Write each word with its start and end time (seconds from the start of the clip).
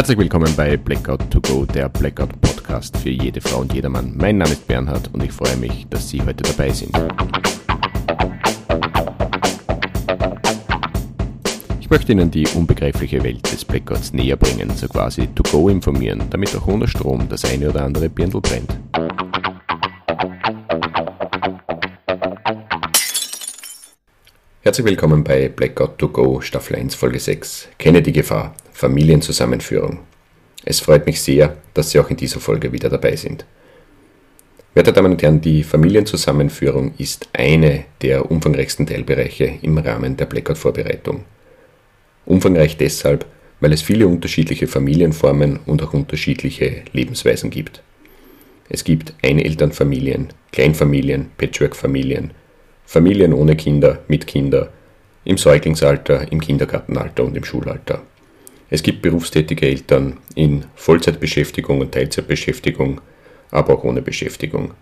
Herzlich 0.00 0.16
willkommen 0.16 0.50
bei 0.56 0.78
Blackout 0.78 1.30
to 1.30 1.42
Go, 1.42 1.66
der 1.66 1.90
Blackout 1.90 2.40
Podcast 2.40 2.96
für 2.96 3.10
jede 3.10 3.42
Frau 3.42 3.60
und 3.60 3.74
jedermann. 3.74 4.14
Mein 4.16 4.38
Name 4.38 4.52
ist 4.52 4.66
Bernhard 4.66 5.10
und 5.12 5.22
ich 5.22 5.30
freue 5.30 5.58
mich, 5.58 5.86
dass 5.90 6.08
Sie 6.08 6.22
heute 6.22 6.42
dabei 6.42 6.70
sind. 6.70 6.98
Ich 11.80 11.90
möchte 11.90 12.12
Ihnen 12.12 12.30
die 12.30 12.48
unbegreifliche 12.54 13.22
Welt 13.22 13.52
des 13.52 13.62
Blackouts 13.62 14.14
näher 14.14 14.38
bringen, 14.38 14.70
so 14.70 14.88
quasi 14.88 15.26
to 15.34 15.42
go 15.42 15.68
informieren, 15.68 16.22
damit 16.30 16.56
auch 16.56 16.66
ohne 16.66 16.88
Strom 16.88 17.28
das 17.28 17.44
eine 17.44 17.68
oder 17.68 17.84
andere 17.84 18.08
Birndl 18.08 18.40
brennt. 18.40 18.74
Herzlich 24.62 24.86
willkommen 24.86 25.24
bei 25.24 25.48
Blackout 25.48 25.98
to 25.98 26.08
Go 26.08 26.40
Staffel 26.40 26.76
1 26.76 26.94
Folge 26.94 27.20
6. 27.20 27.68
Kenne 27.76 28.00
die 28.00 28.12
Gefahr. 28.12 28.54
Familienzusammenführung. 28.80 29.98
Es 30.64 30.80
freut 30.80 31.04
mich 31.04 31.20
sehr, 31.20 31.58
dass 31.74 31.90
Sie 31.90 32.00
auch 32.00 32.08
in 32.08 32.16
dieser 32.16 32.40
Folge 32.40 32.72
wieder 32.72 32.88
dabei 32.88 33.14
sind. 33.14 33.44
Werte 34.72 34.94
Damen 34.94 35.12
und 35.12 35.22
Herren, 35.22 35.42
die 35.42 35.62
Familienzusammenführung 35.62 36.94
ist 36.96 37.28
eine 37.34 37.84
der 38.00 38.30
umfangreichsten 38.30 38.86
Teilbereiche 38.86 39.58
im 39.60 39.76
Rahmen 39.76 40.16
der 40.16 40.24
Blackout-Vorbereitung. 40.24 41.24
Umfangreich 42.24 42.78
deshalb, 42.78 43.26
weil 43.60 43.74
es 43.74 43.82
viele 43.82 44.06
unterschiedliche 44.06 44.66
Familienformen 44.66 45.58
und 45.66 45.82
auch 45.82 45.92
unterschiedliche 45.92 46.82
Lebensweisen 46.94 47.50
gibt. 47.50 47.82
Es 48.70 48.82
gibt 48.82 49.12
Einelternfamilien, 49.22 50.28
Kleinfamilien, 50.52 51.32
Patchwork-Familien, 51.36 52.30
Familien 52.86 53.34
ohne 53.34 53.56
Kinder, 53.56 53.98
mit 54.08 54.26
Kinder, 54.26 54.72
im 55.26 55.36
Säuglingsalter, 55.36 56.32
im 56.32 56.40
Kindergartenalter 56.40 57.24
und 57.24 57.36
im 57.36 57.44
Schulalter. 57.44 58.00
Es 58.72 58.84
gibt 58.84 59.02
berufstätige 59.02 59.66
Eltern 59.66 60.18
in 60.36 60.64
Vollzeitbeschäftigung 60.76 61.80
und 61.80 61.92
Teilzeitbeschäftigung, 61.92 63.00
aber 63.50 63.74
auch 63.74 63.84
ohne 63.84 64.00
Beschäftigung. 64.00 64.74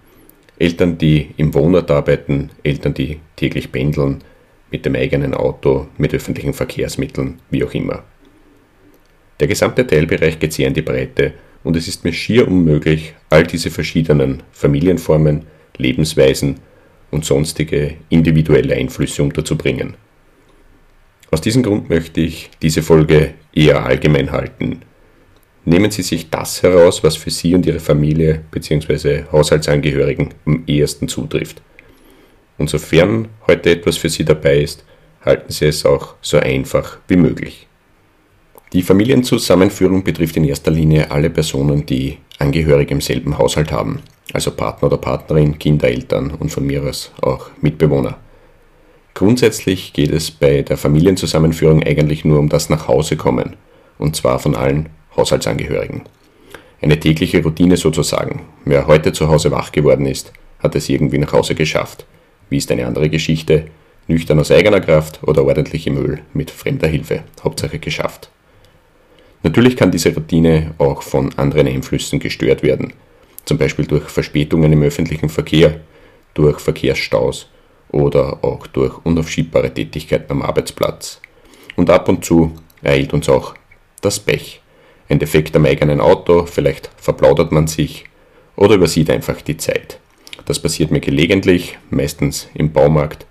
Eltern, 0.58 0.98
die 0.98 1.30
im 1.38 1.54
Wohnort 1.54 1.90
arbeiten, 1.90 2.50
Eltern, 2.62 2.92
die 2.92 3.20
täglich 3.36 3.72
pendeln, 3.72 4.22
mit 4.70 4.84
dem 4.84 4.94
eigenen 4.94 5.32
Auto, 5.32 5.88
mit 5.96 6.12
öffentlichen 6.12 6.52
Verkehrsmitteln, 6.52 7.40
wie 7.48 7.64
auch 7.64 7.72
immer. 7.72 8.04
Der 9.40 9.48
gesamte 9.48 9.86
Teilbereich 9.86 10.38
geht 10.38 10.52
sehr 10.52 10.68
in 10.68 10.74
die 10.74 10.82
Breite 10.82 11.32
und 11.64 11.74
es 11.74 11.88
ist 11.88 12.04
mir 12.04 12.12
schier 12.12 12.46
unmöglich, 12.46 13.14
all 13.30 13.46
diese 13.46 13.70
verschiedenen 13.70 14.42
Familienformen, 14.52 15.46
Lebensweisen 15.78 16.56
und 17.10 17.24
sonstige 17.24 17.94
individuelle 18.10 18.74
Einflüsse 18.74 19.22
unterzubringen. 19.22 19.94
Aus 21.30 21.40
diesem 21.40 21.62
Grund 21.62 21.90
möchte 21.90 22.20
ich 22.20 22.50
diese 22.62 22.82
Folge 22.82 23.34
eher 23.52 23.84
allgemein 23.84 24.32
halten. 24.32 24.82
Nehmen 25.64 25.90
Sie 25.90 26.02
sich 26.02 26.30
das 26.30 26.62
heraus, 26.62 27.04
was 27.04 27.16
für 27.16 27.30
Sie 27.30 27.54
und 27.54 27.66
Ihre 27.66 27.80
Familie 27.80 28.42
bzw. 28.50 29.24
Haushaltsangehörigen 29.30 30.34
am 30.46 30.64
ehesten 30.66 31.08
zutrifft. 31.08 31.60
Und 32.56 32.70
sofern 32.70 33.28
heute 33.46 33.70
etwas 33.70 33.96
für 33.98 34.08
Sie 34.08 34.24
dabei 34.24 34.60
ist, 34.60 34.84
halten 35.24 35.52
Sie 35.52 35.66
es 35.66 35.84
auch 35.84 36.14
so 36.22 36.38
einfach 36.38 36.98
wie 37.08 37.16
möglich. 37.16 37.66
Die 38.72 38.82
Familienzusammenführung 38.82 40.04
betrifft 40.04 40.36
in 40.36 40.44
erster 40.44 40.70
Linie 40.70 41.10
alle 41.10 41.30
Personen, 41.30 41.84
die 41.86 42.18
Angehörige 42.38 42.94
im 42.94 43.00
selben 43.00 43.36
Haushalt 43.36 43.72
haben 43.72 44.02
also 44.32 44.50
Partner 44.50 44.88
oder 44.88 44.98
Partnerin, 44.98 45.58
Kinder, 45.58 45.88
Eltern 45.88 46.30
und 46.30 46.50
von 46.50 46.66
mir 46.66 46.82
aus 46.82 47.12
auch 47.20 47.50
Mitbewohner. 47.60 48.18
Grundsätzlich 49.18 49.94
geht 49.94 50.12
es 50.12 50.30
bei 50.30 50.62
der 50.62 50.76
Familienzusammenführung 50.76 51.82
eigentlich 51.82 52.24
nur 52.24 52.38
um 52.38 52.48
das 52.48 52.70
Nachhausekommen, 52.70 53.56
und 53.98 54.14
zwar 54.14 54.38
von 54.38 54.54
allen 54.54 54.90
Haushaltsangehörigen. 55.16 56.02
Eine 56.80 57.00
tägliche 57.00 57.42
Routine 57.42 57.76
sozusagen. 57.76 58.42
Wer 58.64 58.86
heute 58.86 59.12
zu 59.12 59.26
Hause 59.26 59.50
wach 59.50 59.72
geworden 59.72 60.06
ist, 60.06 60.32
hat 60.60 60.76
es 60.76 60.88
irgendwie 60.88 61.18
nach 61.18 61.32
Hause 61.32 61.56
geschafft. 61.56 62.06
Wie 62.48 62.58
ist 62.58 62.70
eine 62.70 62.86
andere 62.86 63.10
Geschichte? 63.10 63.64
Nüchtern 64.06 64.38
aus 64.38 64.52
eigener 64.52 64.80
Kraft 64.80 65.18
oder 65.24 65.44
ordentlich 65.44 65.88
im 65.88 65.96
Öl 65.96 66.20
mit 66.32 66.52
fremder 66.52 66.86
Hilfe. 66.86 67.24
Hauptsache 67.42 67.80
geschafft. 67.80 68.30
Natürlich 69.42 69.76
kann 69.76 69.90
diese 69.90 70.14
Routine 70.14 70.76
auch 70.78 71.02
von 71.02 71.36
anderen 71.36 71.66
Einflüssen 71.66 72.20
gestört 72.20 72.62
werden, 72.62 72.92
zum 73.46 73.58
Beispiel 73.58 73.86
durch 73.86 74.04
Verspätungen 74.04 74.72
im 74.72 74.84
öffentlichen 74.84 75.28
Verkehr, 75.28 75.80
durch 76.34 76.60
Verkehrsstaus 76.60 77.48
oder 77.90 78.44
auch 78.44 78.66
durch 78.66 78.94
unaufschiebbare 79.04 79.72
Tätigkeiten 79.72 80.32
am 80.32 80.42
Arbeitsplatz. 80.42 81.20
Und 81.76 81.90
ab 81.90 82.08
und 82.08 82.24
zu 82.24 82.52
ereilt 82.82 83.12
uns 83.12 83.28
auch 83.28 83.54
das 84.00 84.20
Pech. 84.20 84.60
Ein 85.08 85.18
Defekt 85.18 85.56
am 85.56 85.64
eigenen 85.64 86.00
Auto, 86.00 86.46
vielleicht 86.46 86.90
verplaudert 86.96 87.52
man 87.52 87.66
sich 87.66 88.04
oder 88.56 88.74
übersieht 88.74 89.10
einfach 89.10 89.40
die 89.40 89.56
Zeit. 89.56 89.98
Das 90.44 90.60
passiert 90.60 90.90
mir 90.90 91.00
gelegentlich, 91.00 91.78
meistens 91.90 92.48
im 92.54 92.72
Baumarkt. 92.72 93.26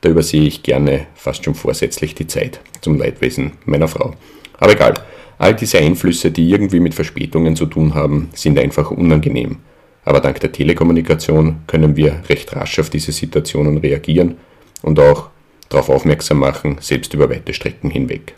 Da 0.00 0.10
übersehe 0.10 0.42
ich 0.42 0.62
gerne 0.62 1.06
fast 1.14 1.44
schon 1.44 1.54
vorsätzlich 1.54 2.14
die 2.14 2.26
Zeit, 2.26 2.60
zum 2.80 2.98
Leidwesen 2.98 3.52
meiner 3.64 3.88
Frau. 3.88 4.14
Aber 4.58 4.72
egal, 4.72 4.94
All 5.38 5.54
diese 5.54 5.78
Einflüsse, 5.78 6.30
die 6.30 6.50
irgendwie 6.50 6.80
mit 6.80 6.94
Verspätungen 6.94 7.56
zu 7.56 7.66
tun 7.66 7.94
haben, 7.94 8.30
sind 8.34 8.58
einfach 8.58 8.90
unangenehm. 8.90 9.58
Aber 10.06 10.20
dank 10.20 10.40
der 10.40 10.52
Telekommunikation 10.52 11.56
können 11.66 11.96
wir 11.96 12.22
recht 12.30 12.56
rasch 12.56 12.78
auf 12.78 12.88
diese 12.88 13.12
Situationen 13.12 13.76
reagieren 13.76 14.36
und 14.80 14.98
auch 14.98 15.28
darauf 15.68 15.90
aufmerksam 15.90 16.38
machen, 16.38 16.78
selbst 16.80 17.12
über 17.12 17.28
weite 17.28 17.52
Strecken 17.52 17.90
hinweg. 17.90 18.32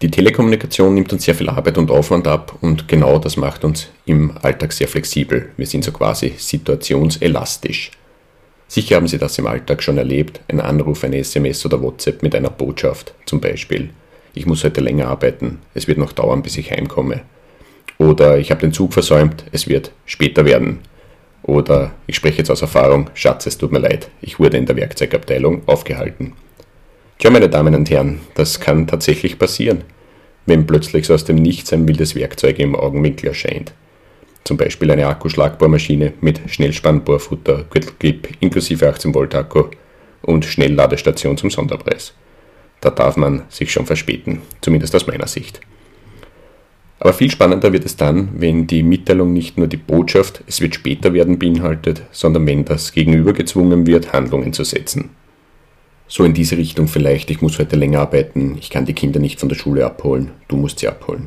Die 0.00 0.10
Telekommunikation 0.10 0.94
nimmt 0.94 1.12
uns 1.12 1.24
sehr 1.24 1.34
viel 1.34 1.48
Arbeit 1.48 1.78
und 1.78 1.90
Aufwand 1.90 2.28
ab 2.28 2.56
und 2.60 2.86
genau 2.86 3.18
das 3.18 3.36
macht 3.36 3.64
uns 3.64 3.88
im 4.04 4.32
Alltag 4.42 4.72
sehr 4.72 4.86
flexibel. 4.86 5.48
Wir 5.56 5.66
sind 5.66 5.82
so 5.82 5.90
quasi 5.90 6.34
situationselastisch. 6.36 7.90
Sicher 8.68 8.96
haben 8.96 9.08
Sie 9.08 9.18
das 9.18 9.38
im 9.38 9.48
Alltag 9.48 9.82
schon 9.82 9.98
erlebt, 9.98 10.40
ein 10.46 10.60
Anruf, 10.60 11.02
eine 11.02 11.18
SMS 11.18 11.66
oder 11.66 11.82
WhatsApp 11.82 12.22
mit 12.22 12.34
einer 12.36 12.50
Botschaft 12.50 13.14
zum 13.26 13.40
Beispiel 13.40 13.90
ich 14.34 14.46
muss 14.46 14.64
heute 14.64 14.80
länger 14.80 15.08
arbeiten, 15.08 15.58
es 15.74 15.88
wird 15.88 15.98
noch 15.98 16.12
dauern, 16.12 16.42
bis 16.42 16.56
ich 16.56 16.70
heimkomme. 16.70 17.20
Oder 18.02 18.38
ich 18.38 18.50
habe 18.50 18.60
den 18.60 18.72
Zug 18.72 18.92
versäumt, 18.92 19.44
es 19.52 19.68
wird 19.68 19.92
später 20.06 20.44
werden. 20.44 20.80
Oder 21.44 21.92
ich 22.08 22.16
spreche 22.16 22.38
jetzt 22.38 22.50
aus 22.50 22.62
Erfahrung, 22.62 23.10
Schatz, 23.14 23.46
es 23.46 23.58
tut 23.58 23.70
mir 23.70 23.78
leid, 23.78 24.10
ich 24.20 24.40
wurde 24.40 24.56
in 24.56 24.66
der 24.66 24.74
Werkzeugabteilung 24.74 25.62
aufgehalten. 25.66 26.32
Tja, 27.18 27.30
meine 27.30 27.48
Damen 27.48 27.76
und 27.76 27.90
Herren, 27.90 28.20
das 28.34 28.58
kann 28.58 28.88
tatsächlich 28.88 29.38
passieren, 29.38 29.84
wenn 30.46 30.66
plötzlich 30.66 31.06
so 31.06 31.14
aus 31.14 31.24
dem 31.24 31.36
Nichts 31.36 31.72
ein 31.72 31.86
wildes 31.86 32.16
Werkzeug 32.16 32.58
im 32.58 32.74
Augenwinkel 32.74 33.28
erscheint. 33.28 33.72
Zum 34.42 34.56
Beispiel 34.56 34.90
eine 34.90 35.06
Akkuschlagbohrmaschine 35.06 36.14
mit 36.20 36.40
Schnellspannbohrfutter, 36.48 37.66
Gürtelclip 37.70 38.28
inklusive 38.40 38.88
18 38.88 39.14
Volt 39.14 39.36
Akku 39.36 39.66
und 40.22 40.44
Schnellladestation 40.44 41.36
zum 41.36 41.50
Sonderpreis 41.50 42.14
da 42.82 42.90
darf 42.90 43.16
man 43.16 43.44
sich 43.48 43.72
schon 43.72 43.86
verspäten, 43.86 44.42
zumindest 44.60 44.94
aus 44.94 45.06
meiner 45.06 45.28
Sicht. 45.28 45.60
Aber 47.02 47.12
viel 47.12 47.32
spannender 47.32 47.72
wird 47.72 47.84
es 47.84 47.96
dann, 47.96 48.28
wenn 48.34 48.68
die 48.68 48.84
Mitteilung 48.84 49.32
nicht 49.32 49.58
nur 49.58 49.66
die 49.66 49.76
Botschaft, 49.76 50.44
es 50.46 50.60
wird 50.60 50.76
später 50.76 51.12
werden, 51.12 51.36
beinhaltet, 51.36 52.02
sondern 52.12 52.46
wenn 52.46 52.64
das 52.64 52.92
Gegenüber 52.92 53.32
gezwungen 53.32 53.88
wird, 53.88 54.12
Handlungen 54.12 54.52
zu 54.52 54.62
setzen. 54.62 55.10
So 56.06 56.22
in 56.22 56.32
diese 56.32 56.56
Richtung 56.56 56.86
vielleicht, 56.86 57.28
ich 57.32 57.42
muss 57.42 57.58
heute 57.58 57.74
länger 57.74 58.02
arbeiten, 58.02 58.56
ich 58.56 58.70
kann 58.70 58.86
die 58.86 58.92
Kinder 58.92 59.18
nicht 59.18 59.40
von 59.40 59.48
der 59.48 59.56
Schule 59.56 59.84
abholen, 59.84 60.30
du 60.46 60.56
musst 60.56 60.78
sie 60.78 60.86
abholen. 60.86 61.26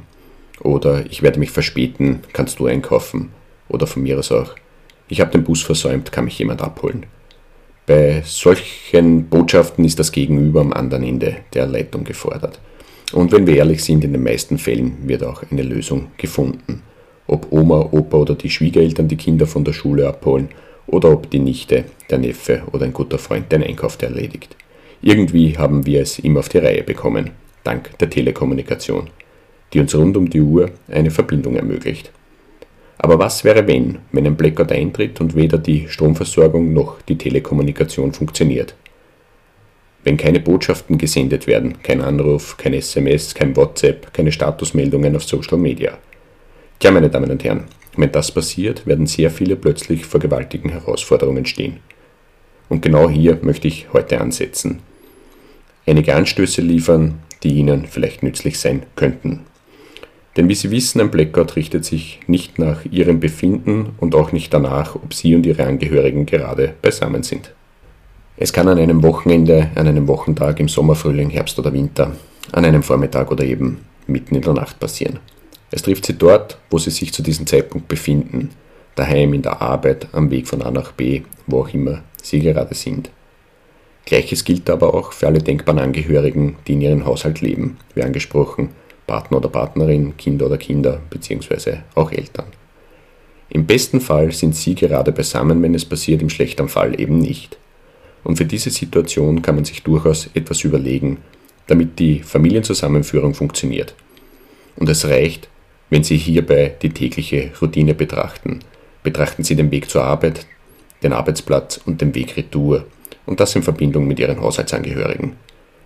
Oder 0.62 1.06
ich 1.08 1.22
werde 1.24 1.40
mich 1.40 1.52
verspäten, 1.52 2.22
kannst 2.32 2.60
du 2.60 2.68
einkaufen. 2.68 3.32
Oder 3.68 3.86
von 3.86 4.02
mir 4.02 4.18
aus 4.18 4.32
auch, 4.32 4.56
ich 5.10 5.20
habe 5.20 5.32
den 5.32 5.44
Bus 5.44 5.62
versäumt, 5.62 6.10
kann 6.10 6.24
mich 6.24 6.40
jemand 6.40 6.62
abholen. 6.62 7.06
Bei 7.86 8.24
solchen 8.26 9.26
Botschaften 9.26 9.84
ist 9.84 10.00
das 10.00 10.14
Gegenüber 10.14 10.62
am 10.62 10.72
anderen 10.72 11.04
Ende 11.04 11.36
der 11.54 11.68
Leitung 11.68 12.06
gefordert. 12.06 12.62
Und 13.16 13.32
wenn 13.32 13.48
wir 13.48 13.56
ehrlich 13.56 13.82
sind, 13.82 14.04
in 14.04 14.12
den 14.12 14.24
meisten 14.24 14.58
Fällen 14.58 15.08
wird 15.08 15.24
auch 15.24 15.42
eine 15.50 15.62
Lösung 15.62 16.08
gefunden. 16.18 16.82
Ob 17.28 17.50
Oma, 17.50 17.88
Opa 17.92 18.18
oder 18.18 18.36
die 18.36 18.50
Schwiegereltern 18.50 19.08
die 19.08 19.16
Kinder 19.16 19.48
von 19.48 19.64
der 19.64 19.72
Schule 19.72 20.06
abholen 20.06 20.50
oder 20.86 21.14
ob 21.14 21.30
die 21.30 21.40
Nichte, 21.40 21.86
der 22.10 22.18
Neffe 22.18 22.64
oder 22.74 22.84
ein 22.84 22.92
guter 22.92 23.18
Freund 23.18 23.50
den 23.54 23.64
Einkauf 23.64 23.98
erledigt. 24.02 24.58
Irgendwie 25.02 25.58
haben 25.58 25.86
wir 25.86 26.02
es 26.02 26.20
immer 26.20 26.42
auf 26.42 26.50
die 26.50 26.58
Reihe 26.58 26.84
bekommen, 26.84 27.32
dank 27.64 27.98
der 28.00 28.10
Telekommunikation, 28.10 29.10
die 29.72 29.80
uns 29.80 29.96
rund 29.96 30.18
um 30.18 30.30
die 30.30 30.42
Uhr 30.42 30.72
eine 30.90 31.10
Verbindung 31.10 31.56
ermöglicht. 31.56 32.12
Aber 32.98 33.18
was 33.18 33.46
wäre, 33.46 33.66
wenn, 33.66 34.00
wenn 34.12 34.28
ein 34.28 34.36
Blackout 34.36 34.74
eintritt 34.74 35.22
und 35.22 35.38
weder 35.38 35.58
die 35.58 35.88
Stromversorgung 35.88 36.74
noch 36.74 37.02
die 37.04 37.18
Telekommunikation 37.18 38.12
funktioniert? 38.12 38.76
Wenn 40.06 40.18
keine 40.18 40.40
Botschaften 40.40 41.00
gesendet 41.00 41.48
werden, 41.48 41.82
kein 41.82 42.00
Anruf, 42.00 42.58
kein 42.58 42.76
SMS, 42.76 43.34
kein 43.34 43.56
WhatsApp, 43.56 44.14
keine 44.14 44.32
Statusmeldungen 44.32 45.16
auf 45.16 45.24
Social 45.24 45.58
Media. 45.58 45.98
Tja, 46.78 46.92
meine 46.92 47.10
Damen 47.10 47.32
und 47.32 47.44
Herren, 47.44 47.64
wenn 47.98 48.12
das 48.12 48.32
passiert, 48.32 48.86
werden 48.86 49.08
sehr 49.08 49.32
viele 49.32 49.56
plötzlich 49.56 50.06
vor 50.06 50.20
gewaltigen 50.20 50.70
Herausforderungen 50.70 51.48
stehen. 51.48 51.80
Und 52.70 52.84
genau 52.84 53.10
hier 53.10 53.40
möchte 53.42 53.68
ich 53.68 53.88
heute 53.94 54.22
ansetzen. 54.22 54.80
Einige 55.88 56.16
Anstöße 56.16 56.62
liefern, 56.62 57.16
die 57.42 57.56
Ihnen 57.56 57.88
vielleicht 57.88 58.22
nützlich 58.22 58.60
sein 58.60 58.84
könnten. 58.96 59.42
Denn 60.38 60.48
wie 60.50 60.56
Sie 60.56 60.70
wissen, 60.70 61.02
ein 61.02 61.10
Blackout 61.10 61.56
richtet 61.56 61.84
sich 61.84 62.20
nicht 62.28 62.60
nach 62.60 62.86
Ihrem 62.86 63.20
Befinden 63.20 63.96
und 63.98 64.14
auch 64.14 64.32
nicht 64.32 64.54
danach, 64.54 64.94
ob 64.94 65.16
Sie 65.16 65.34
und 65.34 65.48
Ihre 65.48 65.66
Angehörigen 65.66 66.28
gerade 66.28 66.76
beisammen 66.84 67.24
sind. 67.24 67.56
Es 68.38 68.52
kann 68.52 68.68
an 68.68 68.78
einem 68.78 69.02
Wochenende, 69.02 69.70
an 69.76 69.88
einem 69.88 70.10
Wochentag 70.10 70.60
im 70.60 70.68
Sommer, 70.68 70.96
Frühling, 70.96 71.30
Herbst 71.30 71.58
oder 71.58 71.72
Winter, 71.72 72.12
an 72.52 72.66
einem 72.66 72.84
Vormittag 72.84 73.32
oder 73.32 73.46
eben 73.46 73.86
mitten 74.08 74.36
in 74.36 74.42
der 74.42 74.54
Nacht 74.54 74.78
passieren. 74.78 75.20
Es 75.72 75.84
trifft 75.84 76.06
Sie 76.06 76.18
dort, 76.18 76.58
wo 76.70 76.78
Sie 76.78 76.92
sich 76.92 77.14
zu 77.14 77.24
diesem 77.24 77.48
Zeitpunkt 77.48 77.88
befinden, 77.88 78.50
daheim, 78.96 79.34
in 79.34 79.42
der 79.42 79.62
Arbeit, 79.62 80.10
am 80.12 80.32
Weg 80.32 80.50
von 80.50 80.62
A 80.62 80.70
nach 80.70 80.92
B, 80.92 81.22
wo 81.48 81.62
auch 81.62 81.74
immer 81.74 82.04
Sie 82.22 82.42
gerade 82.42 82.76
sind. 82.76 83.10
Gleiches 84.06 84.44
gilt 84.44 84.70
aber 84.70 84.94
auch 84.94 85.14
für 85.14 85.28
alle 85.28 85.40
denkbaren 85.40 85.80
Angehörigen, 85.80 86.58
die 86.68 86.74
in 86.74 86.82
ihrem 86.82 87.06
Haushalt 87.06 87.40
leben, 87.40 87.78
wie 87.94 88.04
angesprochen, 88.04 88.70
Partner 89.08 89.38
oder 89.38 89.50
Partnerin, 89.50 90.18
Kinder 90.18 90.48
oder 90.48 90.58
Kinder, 90.58 91.00
beziehungsweise 91.10 91.84
auch 91.96 92.12
Eltern. 92.12 92.48
Im 93.50 93.66
besten 93.66 94.02
Fall 94.02 94.32
sind 94.32 94.56
sie 94.56 94.76
gerade 94.76 95.14
beisammen, 95.14 95.62
wenn 95.64 95.74
es 95.74 95.86
passiert, 95.86 96.22
im 96.22 96.30
schlechten 96.30 96.68
Fall 96.68 97.00
eben 97.00 97.18
nicht. 97.18 97.58
Und 98.26 98.38
für 98.38 98.46
diese 98.46 98.72
Situation 98.72 99.44
kann 99.44 99.56
man 99.56 99.66
sich 99.66 99.84
durchaus 99.84 100.30
etwas 100.34 100.64
überlegen, 100.64 101.20
damit 101.68 102.00
die 102.00 102.22
Familienzusammenführung 102.22 103.36
funktioniert. 103.36 103.96
Und 104.76 104.90
es 104.90 105.06
reicht, 105.06 105.48
wenn 105.92 106.04
Sie 106.04 106.18
hierbei 106.18 106.74
die 106.82 106.90
tägliche 106.90 107.52
Routine 107.62 107.94
betrachten. 107.94 108.60
Betrachten 109.04 109.44
Sie 109.44 109.56
den 109.56 109.70
Weg 109.70 109.90
zur 109.92 110.04
Arbeit, 110.04 110.48
den 111.04 111.14
Arbeitsplatz 111.14 111.80
und 111.86 112.02
den 112.02 112.16
Weg 112.16 112.36
retour 112.36 112.86
und 113.28 113.40
das 113.40 113.56
in 113.56 113.62
Verbindung 113.62 114.08
mit 114.08 114.20
Ihren 114.20 114.42
Haushaltsangehörigen. 114.42 115.34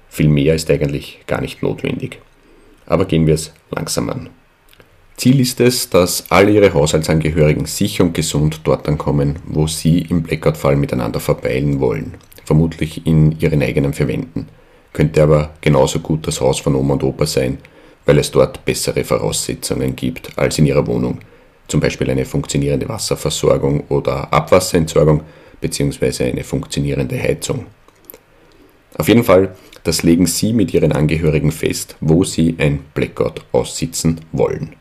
Viel 0.07 0.30
mehr 0.30 0.56
ist 0.56 0.71
eigentlich 0.71 1.19
gar 1.27 1.41
nicht 1.41 1.62
notwendig. 1.62 2.19
Aber 2.86 3.03
gehen 3.03 3.27
wir 3.27 3.33
es 3.33 3.51
langsam 3.69 4.09
an. 4.09 4.30
Ziel 5.18 5.41
ist 5.41 5.59
es, 5.59 5.89
dass 5.89 6.31
alle 6.31 6.51
Ihre 6.51 6.74
Haushaltsangehörigen 6.74 7.65
sicher 7.65 8.06
und 8.06 8.13
gesund 8.13 8.62
dort 8.63 8.88
ankommen, 8.88 9.36
wo 9.45 9.68
Sie 9.68 10.00
im 10.00 10.24
Blackout-Fall 10.24 10.77
miteinander 10.77 11.19
verweilen 11.19 11.81
wollen, 11.81 12.13
vermutlich 12.50 13.06
in 13.06 13.40
Ihren 13.40 13.62
eigenen 13.62 13.94
Verwenden. 13.94 14.48
Könnte 14.92 15.22
aber 15.22 15.54
genauso 15.62 16.00
gut 16.00 16.25
das 16.25 16.42
Haus 16.42 16.60
von 16.60 16.74
Oma 16.74 16.96
und 16.96 17.04
Opa 17.04 17.28
sein, 17.28 17.60
weil 18.07 18.18
es 18.18 18.31
dort 18.31 18.66
bessere 18.66 19.04
Voraussetzungen 19.04 19.96
gibt 19.96 20.36
als 20.36 20.57
in 20.57 20.66
Ihrer 20.66 20.88
Wohnung, 20.88 21.19
zum 21.68 21.80
Beispiel 21.80 22.10
eine 22.10 22.25
funktionierende 22.25 22.90
Wasserversorgung 22.90 23.84
oder 23.90 24.34
Abwasserentsorgung 24.34 25.22
bzw. 25.62 26.31
eine 26.31 26.44
funktionierende 26.44 27.22
Heizung. 27.22 27.68
Auf 28.98 29.07
jeden 29.07 29.24
Fall, 29.24 29.56
das 29.84 30.01
legen 30.01 30.25
Sie 30.25 30.51
mit 30.51 30.74
Ihren 30.74 30.92
Angehörigen 30.92 31.51
fest, 31.51 31.98
wo 32.00 32.24
Sie 32.24 32.56
ein 32.57 32.80
Blackout 32.96 33.44
aussitzen 33.51 34.22
wollen. 34.31 34.75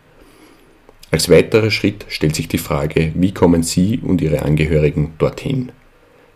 Als 1.10 1.28
weiterer 1.28 1.70
Schritt 1.70 2.06
stellt 2.08 2.34
sich 2.34 2.48
die 2.48 2.56
Frage, 2.56 3.12
wie 3.14 3.34
kommen 3.34 3.62
Sie 3.62 4.00
und 4.02 4.22
Ihre 4.22 4.40
Angehörigen 4.40 5.12
dorthin? 5.18 5.70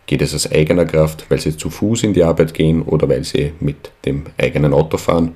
Geht 0.05 0.21
es 0.21 0.35
aus 0.35 0.51
eigener 0.51 0.85
Kraft, 0.85 1.25
weil 1.29 1.39
Sie 1.39 1.55
zu 1.55 1.69
Fuß 1.69 2.03
in 2.03 2.13
die 2.13 2.23
Arbeit 2.23 2.53
gehen 2.53 2.81
oder 2.81 3.07
weil 3.07 3.23
Sie 3.23 3.53
mit 3.59 3.91
dem 4.05 4.23
eigenen 4.37 4.73
Auto 4.73 4.97
fahren? 4.97 5.31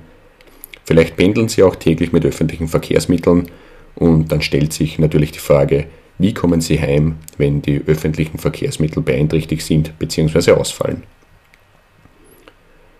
Vielleicht 0.84 1.16
pendeln 1.16 1.48
Sie 1.48 1.62
auch 1.62 1.76
täglich 1.76 2.12
mit 2.12 2.24
öffentlichen 2.24 2.68
Verkehrsmitteln 2.68 3.50
und 3.94 4.30
dann 4.30 4.42
stellt 4.42 4.72
sich 4.72 4.98
natürlich 4.98 5.32
die 5.32 5.38
Frage, 5.38 5.86
wie 6.18 6.34
kommen 6.34 6.60
Sie 6.60 6.80
heim, 6.80 7.16
wenn 7.38 7.62
die 7.62 7.82
öffentlichen 7.86 8.38
Verkehrsmittel 8.38 9.02
beeinträchtigt 9.02 9.62
sind 9.62 9.98
bzw. 9.98 10.52
ausfallen? 10.52 11.04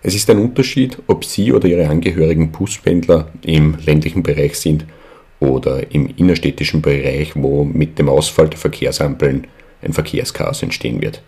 Es 0.03 0.14
ist 0.14 0.31
ein 0.31 0.38
Unterschied, 0.38 0.99
ob 1.06 1.25
Sie 1.25 1.53
oder 1.53 1.69
Ihre 1.69 1.88
Angehörigen 1.88 2.53
Buspendler 2.53 3.31
im 3.43 3.76
ländlichen 3.85 4.23
Bereich 4.23 4.55
sind 4.56 4.87
oder 5.41 5.93
im 5.93 6.09
innerstädtischen 6.17 6.81
Bereich, 6.81 7.32
wo 7.35 7.64
mit 7.64 7.99
dem 7.99 8.09
Ausfall 8.09 8.49
der 8.49 8.59
Verkehrsampeln 8.59 9.47
ein 9.82 9.93
Verkehrschaos 9.93 10.62
entstehen 10.62 11.00
wird. 11.00 11.23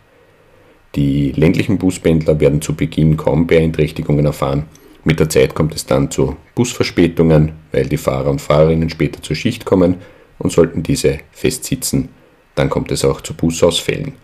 Die 0.96 1.32
ländlichen 1.32 1.78
Buspendler 1.78 2.40
werden 2.40 2.60
zu 2.60 2.75
Beginn 2.75 3.16
kaum 3.16 3.46
Beeinträchtigungen 3.46 4.26
erfahren. 4.26 4.64
Mit 5.04 5.20
der 5.20 5.28
Zeit 5.28 5.54
kommt 5.54 5.75
es 5.75 5.87
dann 5.87 6.10
zu 6.10 6.37
Busverspätungen, 6.54 7.52
weil 7.72 7.87
die 7.87 7.96
Fahrer 7.96 8.31
und 8.31 8.40
Fahrerinnen 8.40 8.90
später 8.90 9.22
zur 9.22 9.37
Schicht 9.37 9.64
kommen 9.64 9.96
und 10.38 10.52
sollten 10.52 10.82
diese 10.82 11.19
festsitzen, 11.32 12.08
dann 12.54 12.69
kommt 12.69 12.90
es 12.90 13.04
auch 13.04 13.20
zu 13.20 13.34
Busausfällen. 13.34 14.14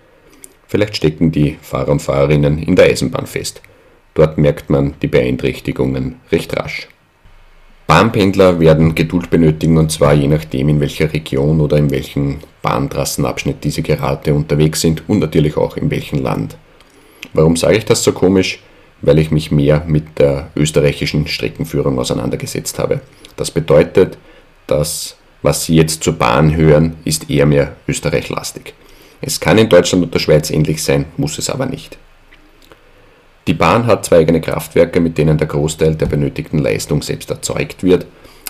Vielleicht 0.66 0.96
stecken 0.96 1.30
die 1.30 1.56
Fahrer 1.62 1.92
und 1.92 2.02
Fahrerinnen 2.02 2.58
in 2.58 2.74
der 2.74 2.86
Eisenbahn 2.86 3.26
fest. 3.26 3.62
Dort 4.14 4.36
merkt 4.36 4.69
man 4.69 4.94
die 5.00 5.06
Beeinträchtigungen 5.06 6.16
recht 6.32 6.56
rasch. 6.56 6.88
Bahnpendler 7.86 8.58
werden 8.58 8.94
Geduld 8.94 9.30
benötigen 9.30 9.78
und 9.78 9.92
zwar 9.92 10.14
je 10.14 10.26
nachdem, 10.26 10.68
in 10.68 10.80
welcher 10.80 11.12
Region 11.12 11.60
oder 11.60 11.76
in 11.76 11.90
welchem 11.90 12.38
Bahntrassenabschnitt 12.62 13.62
diese 13.62 13.82
gerade 13.82 14.34
unterwegs 14.34 14.80
sind 14.80 15.08
und 15.08 15.20
natürlich 15.20 15.56
auch 15.56 15.76
in 15.76 15.90
welchem 15.90 16.20
Land. 16.20 16.56
Warum 17.32 17.56
sage 17.56 17.78
ich 17.78 17.84
das 17.84 18.02
so 18.02 18.12
komisch? 18.12 18.60
Weil 19.02 19.18
ich 19.18 19.30
mich 19.30 19.52
mehr 19.52 19.84
mit 19.86 20.18
der 20.18 20.50
österreichischen 20.56 21.26
Streckenführung 21.28 21.98
auseinandergesetzt 21.98 22.78
habe. 22.78 23.00
Das 23.36 23.50
bedeutet, 23.50 24.18
dass 24.66 25.16
was 25.42 25.66
Sie 25.66 25.76
jetzt 25.76 26.02
zur 26.02 26.14
Bahn 26.14 26.56
hören, 26.56 26.96
ist 27.04 27.30
eher 27.30 27.46
mehr 27.46 27.76
österreichlastig. 27.86 28.74
Es 29.20 29.38
kann 29.38 29.58
in 29.58 29.68
Deutschland 29.68 30.02
und 30.02 30.12
der 30.12 30.18
Schweiz 30.18 30.50
ähnlich 30.50 30.82
sein, 30.82 31.04
muss 31.16 31.38
es 31.38 31.50
aber 31.50 31.66
nicht. 31.66 31.98
Die 33.46 33.54
Bahn 33.54 33.87
hat 33.87 34.04
zwei 34.04 34.19
eigene 34.19 34.40
Kraftwerke, 34.40 34.98
mit 34.98 35.19
denen 35.19 35.38
der 35.38 35.46
Großteil 35.46 35.94
der 35.94 36.06
benötigten 36.06 36.58
Leistung 36.58 37.02
selbst 37.02 37.31
erzeugt 37.31 37.84
wird, 37.84 38.06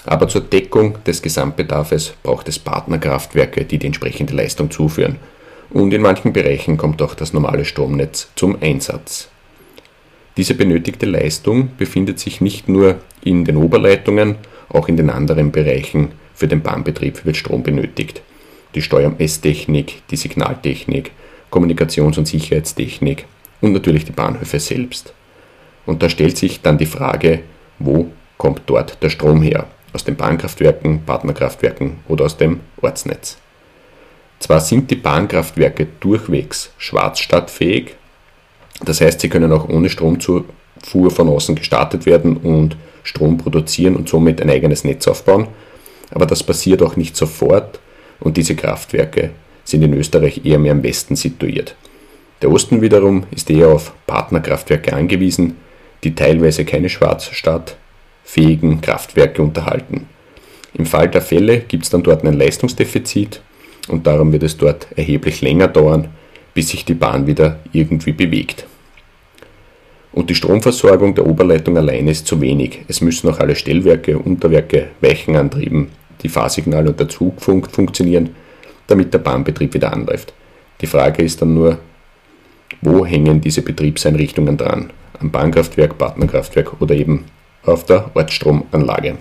aber 0.07 0.29
zur 0.29 0.41
Deckung 0.41 0.97
des 1.05 1.21
Gesamtbedarfs 1.21 2.15
braucht 2.23 2.49
es 2.49 2.59
Partnerkraftwerke, 2.59 3.65
die 3.65 3.79
die 3.79 3.87
entsprechende 3.87 4.35
Leistung 4.35 4.71
zuführen. 4.71 5.17
Und 5.69 5.93
in 5.93 6.01
manchen 6.01 6.33
Bereichen 6.33 6.77
kommt 6.79 7.03
auch 7.03 7.15
das 7.15 7.33
normale 7.33 7.65
Stromnetz 7.65 8.31
zum 8.37 8.57
Einsatz. 8.63 9.29
Diese 10.37 10.55
benötigte 10.55 11.07
Leistung 11.07 11.71
befindet 11.77 12.19
sich 12.19 12.41
nicht 12.41 12.69
nur 12.69 12.97
in 13.23 13.45
den 13.45 13.57
Oberleitungen, 13.57 14.37
auch 14.69 14.89
in 14.89 14.97
den 14.97 15.11
anderen 15.11 15.51
Bereichen 15.51 16.13
für 16.35 16.49
den 16.49 16.63
Bahnbetrieb 16.63 17.25
wird 17.25 17.37
Strom 17.37 17.63
benötigt. 17.63 18.23
Die 18.75 18.83
Steuer- 18.83 19.09
und 19.09 19.19
Messtechnik, 19.19 20.03
die 20.11 20.17
Signaltechnik, 20.17 21.11
Kommunikations- 21.51 22.19
und 22.19 22.29
Sicherheitstechnik 22.29 23.25
und 23.61 23.73
natürlich 23.73 24.05
die 24.05 24.13
Bahnhöfe 24.13 24.61
selbst. 24.61 25.13
Und 25.87 26.03
da 26.03 26.09
stellt 26.09 26.37
sich 26.37 26.63
dann 26.63 26.79
die 26.79 26.87
Frage, 26.87 27.41
wo 27.79 28.11
kommt 28.39 28.63
dort 28.67 29.03
der 29.03 29.11
Strom 29.11 29.43
her? 29.43 29.67
Aus 29.93 30.05
den 30.05 30.17
Bahnkraftwerken, 30.17 31.05
Partnerkraftwerken 31.05 31.99
oder 32.09 32.27
aus 32.27 32.37
dem 32.37 32.61
Ortsnetz? 32.83 33.39
Zwar 34.41 34.61
sind 34.61 34.91
die 34.91 34.97
Bahnkraftwerke 34.97 35.87
durchwegs 36.01 36.71
schwarzstadtfähig, 36.77 37.95
das 38.85 39.01
heißt, 39.01 39.21
sie 39.21 39.29
können 39.29 39.53
auch 39.53 39.69
ohne 39.69 39.89
Stromzufuhr 39.89 41.11
von 41.11 41.29
außen 41.29 41.55
gestartet 41.55 42.05
werden 42.05 42.37
und 42.37 42.77
Strom 43.03 43.39
produzieren 43.39 43.97
und 43.97 44.09
somit 44.09 44.43
ein 44.43 44.51
eigenes 44.51 44.85
Netz 44.85 45.09
aufbauen, 45.09 45.49
aber 46.11 46.27
das 46.27 46.43
passiert 46.43 46.83
auch 46.83 46.97
nicht 46.97 47.17
sofort 47.17 47.81
und 48.21 48.37
diese 48.37 48.55
Kraftwerke 48.55 49.31
sind 49.65 49.83
in 49.83 49.95
Österreich 49.95 50.45
eher 50.45 50.59
mehr 50.59 50.73
im 50.73 50.83
Westen 50.83 51.17
situiert. 51.17 51.75
Der 52.47 52.53
Osten 52.53 52.81
wiederum 52.81 53.25
ist 53.33 53.51
eher 53.51 53.71
auf 53.71 53.93
Partnerkraftwerke 54.07 54.93
angewiesen, 54.93 55.57
die 56.05 56.15
teilweise 56.15 56.65
keine 56.65 56.89
schwarzstadtfähigen 56.89 58.81
Kraftwerke 58.81 59.43
unterhalten. 59.43 60.07
Im 60.73 60.87
Fall 60.87 61.09
der 61.09 61.23
Fälle 61.23 61.59
gibt 61.59 61.83
es 61.83 61.91
dann 61.91 62.05
dort 62.05 62.25
ein 62.25 62.39
Leistungsdefizit 62.39 63.43
und 63.89 64.07
darum 64.07 64.31
wird 64.31 64.45
es 64.45 64.57
dort 64.57 64.87
erheblich 64.95 65.41
länger 65.41 65.67
dauern, 65.67 66.07
bis 66.55 66.69
sich 66.69 66.85
die 66.85 66.95
Bahn 66.95 67.27
wieder 67.27 67.59
irgendwie 67.73 68.13
bewegt. 68.13 68.65
Und 70.13 70.31
die 70.31 70.37
Stromversorgung 70.37 71.17
der 71.17 71.27
Oberleitung 71.27 71.77
alleine 71.77 72.13
ist 72.13 72.29
zu 72.29 72.41
wenig. 72.41 72.83
Es 72.87 73.01
müssen 73.01 73.29
auch 73.29 73.41
alle 73.41 73.57
Stellwerke, 73.57 74.21
Unterwerke, 74.21 74.91
Weichenantrieben, 75.01 75.89
die 76.23 76.29
Fahrsignale 76.29 76.91
und 76.91 77.01
der 77.01 77.09
Zugfunk 77.09 77.73
funktionieren, 77.73 78.37
damit 78.87 79.13
der 79.13 79.19
Bahnbetrieb 79.19 79.75
wieder 79.75 79.93
anläuft. 79.93 80.33
Die 80.81 80.87
Frage 80.87 81.25
ist 81.25 81.43
dann 81.43 81.53
nur, 81.53 81.81
wo 82.87 83.05
hängen 83.05 83.41
diese 83.41 83.63
Betriebseinrichtungen 83.63 84.57
dran? 84.57 84.93
Am 85.21 85.31
Bahnkraftwerk, 85.31 85.99
Partnerkraftwerk 85.99 86.81
oder 86.81 86.95
eben 86.95 87.25
auf 87.65 87.85
der 87.85 88.11
Ortsstromanlage. 88.15 89.17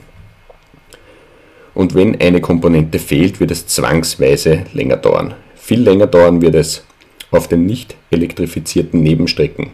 Und 1.74 1.96
wenn 1.96 2.20
eine 2.22 2.42
Komponente 2.42 3.00
fehlt, 3.00 3.40
wird 3.40 3.52
es 3.52 3.68
zwangsweise 3.68 4.64
länger 4.74 4.98
dauern. 4.98 5.34
Viel 5.56 5.82
länger 5.82 6.08
dauern 6.08 6.42
wird 6.42 6.56
es 6.56 6.86
auf 7.32 7.48
den 7.48 7.66
nicht 7.66 7.96
elektrifizierten 8.12 9.02
Nebenstrecken 9.02 9.72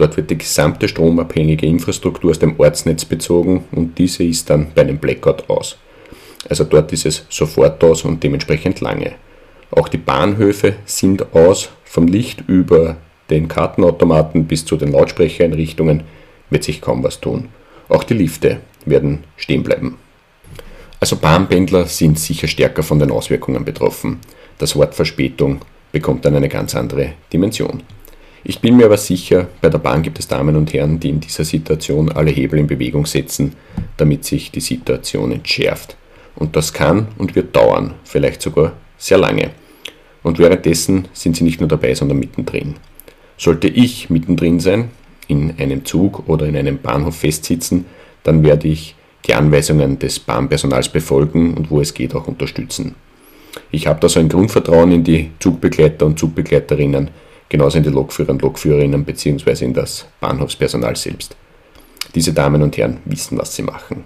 Dort 0.00 0.16
wird 0.16 0.30
die 0.30 0.38
gesamte 0.38 0.88
stromabhängige 0.88 1.66
Infrastruktur 1.66 2.30
aus 2.30 2.38
dem 2.38 2.58
Ortsnetz 2.58 3.04
bezogen 3.04 3.64
und 3.70 3.98
diese 3.98 4.24
ist 4.24 4.48
dann 4.48 4.68
bei 4.74 4.80
einem 4.80 4.96
Blackout 4.96 5.50
aus. 5.50 5.76
Also 6.48 6.64
dort 6.64 6.90
ist 6.94 7.04
es 7.04 7.26
sofort 7.28 7.84
aus 7.84 8.04
und 8.04 8.22
dementsprechend 8.22 8.80
lange. 8.80 9.12
Auch 9.70 9.88
die 9.88 9.98
Bahnhöfe 9.98 10.76
sind 10.86 11.34
aus, 11.34 11.68
vom 11.84 12.06
Licht 12.06 12.44
über 12.46 12.96
den 13.30 13.48
Kartenautomaten 13.48 14.46
bis 14.46 14.64
zu 14.64 14.76
den 14.76 14.92
Lautsprechereinrichtungen 14.92 16.02
wird 16.50 16.64
sich 16.64 16.80
kaum 16.80 17.02
was 17.02 17.20
tun. 17.20 17.48
Auch 17.88 18.04
die 18.04 18.14
Lifte 18.14 18.60
werden 18.84 19.24
stehen 19.36 19.62
bleiben. 19.62 19.96
Also 21.00 21.16
Bahnpendler 21.16 21.86
sind 21.86 22.18
sicher 22.18 22.46
stärker 22.46 22.82
von 22.82 22.98
den 22.98 23.10
Auswirkungen 23.10 23.64
betroffen. 23.64 24.18
Das 24.58 24.76
Wort 24.76 24.94
Verspätung 24.94 25.60
bekommt 25.92 26.24
dann 26.24 26.36
eine 26.36 26.48
ganz 26.48 26.74
andere 26.74 27.14
Dimension. 27.32 27.82
Ich 28.42 28.60
bin 28.60 28.76
mir 28.76 28.86
aber 28.86 28.96
sicher, 28.96 29.48
bei 29.60 29.68
der 29.68 29.78
Bahn 29.78 30.02
gibt 30.02 30.18
es 30.18 30.28
Damen 30.28 30.56
und 30.56 30.72
Herren, 30.72 30.98
die 30.98 31.10
in 31.10 31.20
dieser 31.20 31.44
Situation 31.44 32.10
alle 32.10 32.30
Hebel 32.30 32.58
in 32.58 32.66
Bewegung 32.66 33.06
setzen, 33.06 33.54
damit 33.96 34.24
sich 34.24 34.50
die 34.50 34.60
Situation 34.60 35.32
entschärft. 35.32 35.96
Und 36.36 36.56
das 36.56 36.72
kann 36.72 37.08
und 37.18 37.34
wird 37.34 37.54
dauern, 37.54 37.94
vielleicht 38.04 38.40
sogar 38.40 38.72
sehr 38.96 39.18
lange. 39.18 39.50
Und 40.22 40.38
währenddessen 40.38 41.08
sind 41.12 41.36
sie 41.36 41.44
nicht 41.44 41.60
nur 41.60 41.68
dabei, 41.68 41.94
sondern 41.94 42.18
mittendrin. 42.18 42.76
Sollte 43.40 43.68
ich 43.68 44.10
mittendrin 44.10 44.60
sein, 44.60 44.90
in 45.26 45.54
einem 45.58 45.86
Zug 45.86 46.28
oder 46.28 46.44
in 46.44 46.58
einem 46.58 46.76
Bahnhof 46.76 47.16
festsitzen, 47.16 47.86
dann 48.22 48.42
werde 48.42 48.68
ich 48.68 48.94
die 49.26 49.32
Anweisungen 49.32 49.98
des 49.98 50.18
Bahnpersonals 50.18 50.90
befolgen 50.90 51.54
und 51.54 51.70
wo 51.70 51.80
es 51.80 51.94
geht 51.94 52.14
auch 52.14 52.28
unterstützen. 52.28 52.96
Ich 53.70 53.86
habe 53.86 53.98
da 53.98 54.10
so 54.10 54.20
ein 54.20 54.28
Grundvertrauen 54.28 54.92
in 54.92 55.04
die 55.04 55.30
Zugbegleiter 55.38 56.04
und 56.04 56.18
Zugbegleiterinnen, 56.18 57.08
genauso 57.48 57.78
in 57.78 57.84
die 57.84 57.88
Lokführer 57.88 58.28
und 58.28 58.42
Lokführerinnen 58.42 59.06
bzw. 59.06 59.64
in 59.64 59.72
das 59.72 60.06
Bahnhofspersonal 60.20 60.96
selbst. 60.96 61.34
Diese 62.14 62.34
Damen 62.34 62.60
und 62.60 62.76
Herren 62.76 62.98
wissen, 63.06 63.38
was 63.38 63.56
sie 63.56 63.62
machen. 63.62 64.04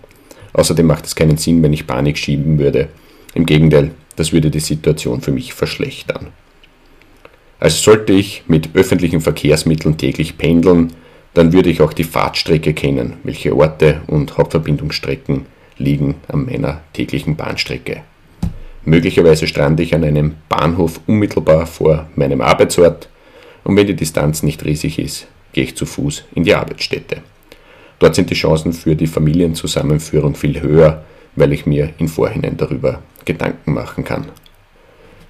Außerdem 0.53 0.87
macht 0.87 1.07
es 1.07 1.17
keinen 1.17 1.39
Sinn, 1.39 1.61
wenn 1.61 1.73
ich 1.73 1.89
Panik 1.89 2.19
schieben 2.19 2.61
würde. 2.61 2.89
Im 3.35 3.47
Gegenteil, 3.47 3.91
das 4.15 4.33
würde 4.33 4.53
die 4.53 4.61
Situation 4.61 5.23
für 5.23 5.33
mich 5.33 5.55
verschlechtern. 5.55 6.29
Also 7.65 7.79
sollte 7.79 8.13
ich 8.13 8.43
mit 8.47 8.77
öffentlichen 8.77 9.23
Verkehrsmitteln 9.23 9.97
täglich 9.97 10.37
pendeln, 10.37 10.93
dann 11.33 11.55
würde 11.55 11.71
ich 11.71 11.81
auch 11.81 11.95
die 11.95 12.05
Fahrtstrecke 12.05 12.75
kennen, 12.75 13.15
welche 13.23 13.57
Orte 13.57 14.03
und 14.07 14.37
Hauptverbindungsstrecken 14.37 15.47
liegen 15.79 16.17
an 16.29 16.45
meiner 16.45 16.83
täglichen 16.93 17.37
Bahnstrecke. 17.37 18.03
Möglicherweise 18.85 19.47
strande 19.47 19.83
ich 19.83 19.95
an 19.95 20.05
einem 20.05 20.35
Bahnhof 20.51 21.01
unmittelbar 21.07 21.67
vor 21.67 22.07
meinem 22.17 22.43
Arbeitsort 22.43 23.09
und 23.65 23.79
wenn 23.79 23.87
die 23.87 23.97
Distanz 23.97 24.43
nicht 24.43 24.63
riesig 24.67 24.99
ist, 24.99 25.27
gehe 25.55 25.65
ich 25.65 25.75
zu 25.75 25.87
Fuß 25.87 26.25
in 26.35 26.45
die 26.45 26.55
Arbeitsstätte. 26.55 27.23
Dort 27.99 28.15
sind 28.15 28.29
die 28.29 28.35
Chancen 28.35 28.75
für 28.75 28.95
die 28.95 29.07
Familienzusammenführung 29.07 30.35
viel 30.35 30.61
höher, 30.61 31.03
weil 31.35 31.55
ich 31.55 31.65
mir 31.65 31.95
im 31.97 32.09
Vorhinein 32.09 32.59
darüber 32.59 33.03
Gedanken 33.25 33.73
machen 33.73 34.05
kann. 34.05 34.27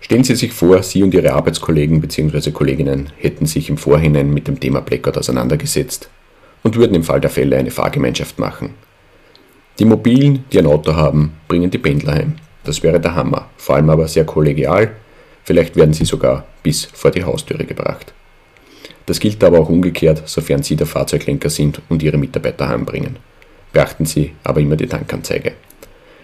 Stellen 0.04 0.22
Sie 0.22 0.34
sich 0.34 0.52
vor, 0.52 0.82
Sie 0.82 1.02
und 1.02 1.14
Ihre 1.14 1.32
Arbeitskollegen 1.32 2.02
bzw. 2.02 2.50
Kolleginnen 2.50 3.08
hätten 3.16 3.46
sich 3.46 3.70
im 3.70 3.78
Vorhinein 3.78 4.34
mit 4.34 4.46
dem 4.46 4.60
Thema 4.60 4.82
Blackout 4.82 5.16
auseinandergesetzt 5.16 6.10
und 6.62 6.76
würden 6.76 6.94
im 6.94 7.04
Fall 7.04 7.22
der 7.22 7.30
Fälle 7.30 7.56
eine 7.56 7.70
Fahrgemeinschaft 7.70 8.38
machen. 8.38 8.74
Die 9.78 9.86
Mobilen, 9.86 10.44
die 10.52 10.58
ein 10.58 10.66
Auto 10.66 10.94
haben, 10.94 11.32
bringen 11.48 11.70
die 11.70 11.78
Pendler 11.78 12.16
heim. 12.16 12.34
Das 12.64 12.82
wäre 12.82 13.00
der 13.00 13.14
Hammer, 13.14 13.48
vor 13.56 13.76
allem 13.76 13.88
aber 13.88 14.06
sehr 14.06 14.26
kollegial, 14.26 14.94
vielleicht 15.42 15.74
werden 15.74 15.94
sie 15.94 16.04
sogar 16.04 16.44
bis 16.62 16.84
vor 16.84 17.10
die 17.10 17.24
Haustüre 17.24 17.64
gebracht. 17.64 18.12
Das 19.06 19.20
gilt 19.20 19.42
aber 19.42 19.58
auch 19.58 19.70
umgekehrt, 19.70 20.24
sofern 20.26 20.62
Sie 20.62 20.76
der 20.76 20.86
Fahrzeuglenker 20.86 21.48
sind 21.48 21.80
und 21.88 22.02
Ihre 22.02 22.18
Mitarbeiter 22.18 22.68
heimbringen. 22.68 23.16
Beachten 23.72 24.04
Sie 24.04 24.32
aber 24.44 24.60
immer 24.60 24.76
die 24.76 24.86
Tankanzeige. 24.86 25.52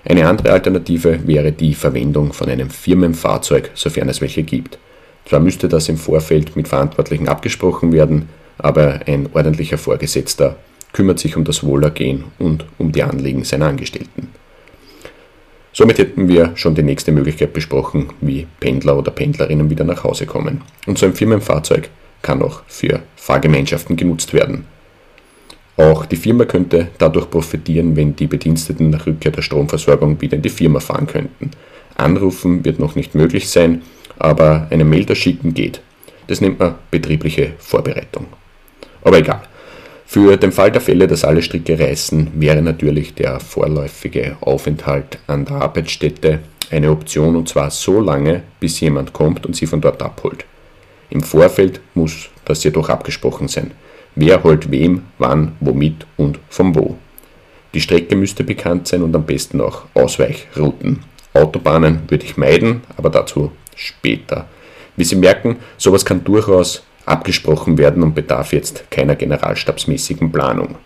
Eine 0.04 0.26
andere 0.26 0.52
Alternative 0.52 1.26
wäre 1.26 1.52
die 1.52 1.74
Verwendung 1.74 2.32
von 2.32 2.48
einem 2.48 2.70
Firmenfahrzeug, 2.70 3.70
sofern 3.74 4.08
es 4.08 4.20
welche 4.20 4.42
gibt. 4.42 4.78
Zwar 5.26 5.40
müsste 5.40 5.68
das 5.68 5.88
im 5.88 5.96
Vorfeld 5.96 6.56
mit 6.56 6.68
Verantwortlichen 6.68 7.28
abgesprochen 7.28 7.92
werden, 7.92 8.28
aber 8.58 9.00
ein 9.06 9.28
ordentlicher 9.32 9.78
Vorgesetzter 9.78 10.56
kümmert 10.92 11.18
sich 11.18 11.36
um 11.36 11.44
das 11.44 11.62
Wohlergehen 11.62 12.24
und 12.38 12.64
um 12.78 12.92
die 12.92 13.02
Anliegen 13.02 13.44
seiner 13.44 13.66
Angestellten. 13.66 14.28
Somit 15.72 15.98
hätten 15.98 16.28
wir 16.28 16.52
schon 16.56 16.74
die 16.74 16.82
nächste 16.82 17.12
Möglichkeit 17.12 17.52
besprochen, 17.52 18.08
wie 18.20 18.46
Pendler 18.58 18.98
oder 18.98 19.12
Pendlerinnen 19.12 19.70
wieder 19.70 19.84
nach 19.84 20.02
Hause 20.02 20.26
kommen. 20.26 20.62
Und 20.86 20.98
so 20.98 21.06
ein 21.06 21.14
Firmenfahrzeug 21.14 21.88
kann 22.22 22.42
auch 22.42 22.62
für 22.66 23.00
Fahrgemeinschaften 23.16 23.96
genutzt 23.96 24.34
werden. 24.34 24.64
Auch 25.76 26.04
die 26.04 26.16
Firma 26.16 26.44
könnte 26.44 26.88
dadurch 26.98 27.30
profitieren, 27.30 27.96
wenn 27.96 28.14
die 28.16 28.26
Bediensteten 28.26 28.90
nach 28.90 29.06
Rückkehr 29.06 29.32
der 29.32 29.42
Stromversorgung 29.42 30.20
wieder 30.20 30.36
in 30.36 30.42
die 30.42 30.48
Firma 30.50 30.80
fahren 30.80 31.06
könnten. 31.06 31.50
Anrufen 31.96 32.64
wird 32.64 32.78
noch 32.78 32.94
nicht 32.94 33.14
möglich 33.14 33.48
sein, 33.48 33.82
aber 34.18 34.66
eine 34.70 34.84
Mail 34.84 35.14
schicken 35.14 35.54
geht. 35.54 35.80
Das 36.26 36.40
nennt 36.40 36.58
man 36.58 36.74
betriebliche 36.90 37.52
Vorbereitung. 37.58 38.26
Aber 39.02 39.18
egal. 39.18 39.42
Für 40.06 40.36
den 40.36 40.50
Fall 40.50 40.72
der 40.72 40.80
Fälle, 40.80 41.06
dass 41.06 41.24
alle 41.24 41.40
Stricke 41.40 41.78
reißen, 41.78 42.32
wäre 42.34 42.62
natürlich 42.62 43.14
der 43.14 43.38
vorläufige 43.38 44.36
Aufenthalt 44.40 45.18
an 45.28 45.44
der 45.44 45.56
Arbeitsstätte 45.56 46.40
eine 46.70 46.90
Option 46.90 47.36
und 47.36 47.48
zwar 47.48 47.70
so 47.70 48.00
lange, 48.00 48.42
bis 48.58 48.80
jemand 48.80 49.12
kommt 49.12 49.46
und 49.46 49.54
sie 49.54 49.66
von 49.66 49.80
dort 49.80 50.02
abholt. 50.02 50.44
Im 51.10 51.22
Vorfeld 51.22 51.80
muss 51.94 52.28
das 52.44 52.64
jedoch 52.64 52.88
abgesprochen 52.88 53.48
sein. 53.48 53.72
Wer 54.14 54.42
holt 54.42 54.70
wem, 54.70 55.02
wann, 55.18 55.52
womit 55.60 56.06
und 56.16 56.38
von 56.48 56.74
wo. 56.74 56.96
Die 57.72 57.80
Strecke 57.80 58.16
müsste 58.16 58.42
bekannt 58.42 58.88
sein 58.88 59.02
und 59.02 59.14
am 59.14 59.24
besten 59.24 59.60
auch 59.60 59.84
Ausweichrouten. 59.94 61.04
Autobahnen 61.32 62.00
würde 62.08 62.24
ich 62.24 62.36
meiden, 62.36 62.82
aber 62.96 63.10
dazu 63.10 63.52
später. 63.76 64.48
Wie 64.96 65.04
Sie 65.04 65.16
merken, 65.16 65.56
sowas 65.76 66.04
kann 66.04 66.24
durchaus 66.24 66.82
abgesprochen 67.06 67.78
werden 67.78 68.02
und 68.02 68.14
bedarf 68.14 68.52
jetzt 68.52 68.90
keiner 68.90 69.14
generalstabsmäßigen 69.16 70.32
Planung. 70.32 70.76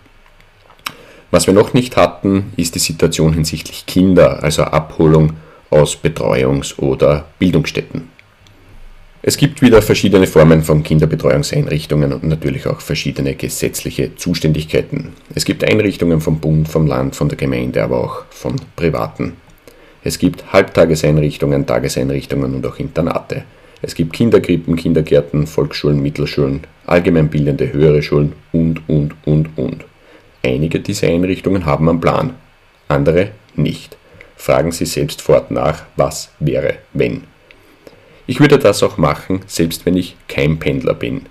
Was 1.30 1.46
wir 1.46 1.54
noch 1.54 1.74
nicht 1.74 1.96
hatten, 1.96 2.52
ist 2.56 2.74
die 2.74 2.80
Situation 2.80 3.32
hinsichtlich 3.32 3.86
Kinder, 3.86 4.42
also 4.42 4.62
Abholung 4.62 5.32
aus 5.70 5.96
Betreuungs- 5.96 6.78
oder 6.78 7.24
Bildungsstätten. 7.38 8.13
Es 9.26 9.38
gibt 9.38 9.62
wieder 9.62 9.80
verschiedene 9.80 10.26
Formen 10.26 10.62
von 10.62 10.82
Kinderbetreuungseinrichtungen 10.82 12.12
und 12.12 12.24
natürlich 12.24 12.66
auch 12.66 12.82
verschiedene 12.82 13.34
gesetzliche 13.34 14.14
Zuständigkeiten. 14.16 15.14
Es 15.34 15.46
gibt 15.46 15.64
Einrichtungen 15.64 16.20
vom 16.20 16.40
Bund, 16.40 16.68
vom 16.68 16.86
Land, 16.86 17.16
von 17.16 17.30
der 17.30 17.38
Gemeinde, 17.38 17.82
aber 17.82 18.04
auch 18.04 18.24
von 18.28 18.56
Privaten. 18.76 19.32
Es 20.02 20.18
gibt 20.18 20.52
Halbtageseinrichtungen, 20.52 21.64
Tageseinrichtungen 21.64 22.54
und 22.54 22.66
auch 22.66 22.78
Internate. 22.78 23.44
Es 23.80 23.94
gibt 23.94 24.12
Kinderkrippen, 24.12 24.76
Kindergärten, 24.76 25.46
Volksschulen, 25.46 26.02
Mittelschulen, 26.02 26.60
allgemeinbildende 26.84 27.72
höhere 27.72 28.02
Schulen 28.02 28.34
und, 28.52 28.86
und, 28.90 29.14
und, 29.24 29.56
und. 29.56 29.86
Einige 30.42 30.80
dieser 30.80 31.08
Einrichtungen 31.08 31.64
haben 31.64 31.88
einen 31.88 32.00
Plan, 32.00 32.34
andere 32.88 33.30
nicht. 33.56 33.96
Fragen 34.36 34.70
Sie 34.70 34.84
selbst 34.84 35.22
fort 35.22 35.50
nach, 35.50 35.84
was 35.96 36.30
wäre, 36.40 36.74
wenn. 36.92 37.22
Ich 38.26 38.40
würde 38.40 38.58
das 38.58 38.82
auch 38.82 38.96
machen, 38.96 39.40
selbst 39.46 39.84
wenn 39.84 39.96
ich 39.96 40.16
kein 40.28 40.58
Pendler 40.58 40.94
bin. 40.94 41.26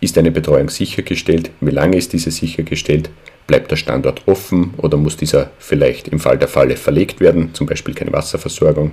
Ist 0.00 0.16
eine 0.16 0.30
Betreuung 0.30 0.70
sichergestellt? 0.70 1.50
Wie 1.60 1.70
lange 1.70 1.98
ist 1.98 2.14
diese 2.14 2.30
sichergestellt? 2.30 3.10
Bleibt 3.46 3.70
der 3.70 3.76
Standort 3.76 4.22
offen 4.26 4.72
oder 4.78 4.96
muss 4.96 5.18
dieser 5.18 5.50
vielleicht 5.58 6.08
im 6.08 6.18
Fall 6.18 6.38
der 6.38 6.48
Falle 6.48 6.76
verlegt 6.76 7.20
werden, 7.20 7.52
zum 7.52 7.66
Beispiel 7.66 7.94
keine 7.94 8.12
Wasserversorgung? 8.12 8.92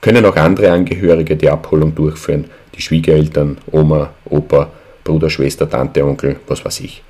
Können 0.00 0.24
auch 0.24 0.36
andere 0.36 0.70
Angehörige 0.70 1.36
die 1.36 1.50
Abholung 1.50 1.94
durchführen, 1.94 2.44
die 2.76 2.82
Schwiegereltern, 2.82 3.58
Oma, 3.72 4.14
Opa, 4.24 4.70
Bruder, 5.02 5.28
Schwester, 5.28 5.68
Tante, 5.68 6.04
Onkel, 6.04 6.38
was 6.46 6.64
weiß 6.64 6.80
ich. 6.80 7.02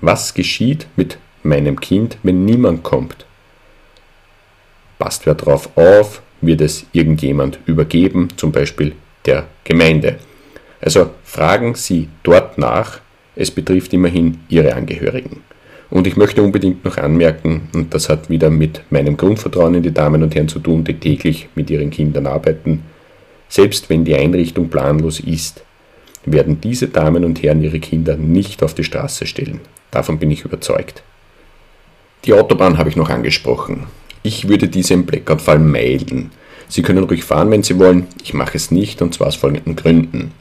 Was 0.00 0.34
geschieht 0.34 0.88
mit 0.96 1.18
meinem 1.44 1.78
Kind, 1.78 2.18
wenn 2.24 2.44
niemand 2.44 2.82
kommt? 2.82 3.26
Passt 4.98 5.24
wer 5.24 5.34
drauf 5.34 5.70
auf? 5.76 6.20
Wird 6.40 6.60
es 6.60 6.84
irgendjemand 6.92 7.60
übergeben, 7.64 8.28
zum 8.36 8.52
Beispiel 8.52 8.92
der 9.26 9.46
Gemeinde. 9.64 10.18
Also 10.80 11.10
fragen 11.24 11.74
Sie 11.74 12.08
dort 12.22 12.58
nach, 12.58 13.00
es 13.36 13.50
betrifft 13.50 13.92
immerhin 13.92 14.40
Ihre 14.48 14.74
Angehörigen. 14.74 15.42
Und 15.90 16.06
ich 16.06 16.16
möchte 16.16 16.42
unbedingt 16.42 16.84
noch 16.84 16.96
anmerken, 16.96 17.68
und 17.74 17.94
das 17.94 18.08
hat 18.08 18.28
wieder 18.28 18.50
mit 18.50 18.82
meinem 18.90 19.16
Grundvertrauen 19.16 19.74
in 19.74 19.82
die 19.82 19.94
Damen 19.94 20.22
und 20.22 20.34
Herren 20.34 20.48
zu 20.48 20.58
tun, 20.58 20.84
die 20.84 20.94
täglich 20.94 21.48
mit 21.54 21.70
ihren 21.70 21.90
Kindern 21.90 22.26
arbeiten, 22.26 22.82
selbst 23.48 23.88
wenn 23.90 24.04
die 24.04 24.16
Einrichtung 24.16 24.68
planlos 24.68 25.20
ist, 25.20 25.62
werden 26.24 26.60
diese 26.60 26.88
Damen 26.88 27.24
und 27.24 27.42
Herren 27.42 27.62
ihre 27.62 27.78
Kinder 27.80 28.16
nicht 28.16 28.62
auf 28.62 28.74
die 28.74 28.84
Straße 28.84 29.26
stellen. 29.26 29.60
Davon 29.90 30.18
bin 30.18 30.30
ich 30.30 30.44
überzeugt. 30.44 31.02
Die 32.24 32.32
Autobahn 32.32 32.78
habe 32.78 32.88
ich 32.88 32.96
noch 32.96 33.10
angesprochen. 33.10 33.86
Ich 34.22 34.48
würde 34.48 34.68
diese 34.68 34.94
im 34.94 35.04
Blackout-Fall 35.04 35.58
meiden. 35.58 36.30
Sie 36.68 36.82
können 36.82 37.04
ruhig 37.04 37.24
fahren, 37.24 37.50
wenn 37.50 37.62
Sie 37.62 37.78
wollen, 37.78 38.06
ich 38.22 38.34
mache 38.34 38.56
es 38.56 38.70
nicht 38.70 39.02
und 39.02 39.14
zwar 39.14 39.28
aus 39.28 39.36
folgenden 39.36 39.76
Gründen. 39.76 40.32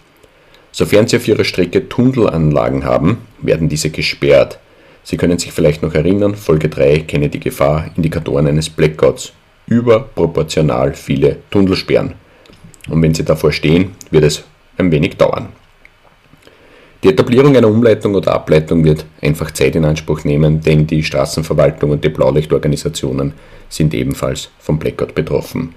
Sofern 0.71 1.07
Sie 1.07 1.17
auf 1.17 1.27
Ihrer 1.27 1.43
Strecke 1.43 1.87
Tunnelanlagen 1.87 2.83
haben, 2.83 3.19
werden 3.41 3.69
diese 3.69 3.89
gesperrt. 3.89 4.59
Sie 5.03 5.17
können 5.17 5.37
sich 5.37 5.51
vielleicht 5.51 5.83
noch 5.83 5.93
erinnern, 5.93 6.35
Folge 6.35 6.69
3 6.69 6.99
kenne 7.01 7.29
die 7.29 7.39
Gefahr, 7.39 7.91
Indikatoren 7.95 8.47
eines 8.47 8.69
Blackouts. 8.69 9.33
Überproportional 9.67 10.93
viele 10.93 11.37
Tunnelsperren. 11.51 12.13
Und 12.89 13.01
wenn 13.01 13.13
Sie 13.13 13.23
davor 13.23 13.51
stehen, 13.51 13.91
wird 14.11 14.23
es 14.23 14.43
ein 14.77 14.91
wenig 14.91 15.15
dauern. 15.17 15.49
Die 17.03 17.09
Etablierung 17.09 17.55
einer 17.57 17.67
Umleitung 17.67 18.15
oder 18.15 18.33
Ableitung 18.33 18.85
wird 18.85 19.05
einfach 19.21 19.51
Zeit 19.51 19.75
in 19.75 19.83
Anspruch 19.83 20.23
nehmen, 20.23 20.61
denn 20.61 20.87
die 20.87 21.03
Straßenverwaltung 21.03 21.91
und 21.91 22.03
die 22.03 22.09
Blaulichtorganisationen 22.09 23.33
sind 23.67 23.93
ebenfalls 23.93 24.49
vom 24.59 24.79
Blackout 24.79 25.13
betroffen. 25.13 25.75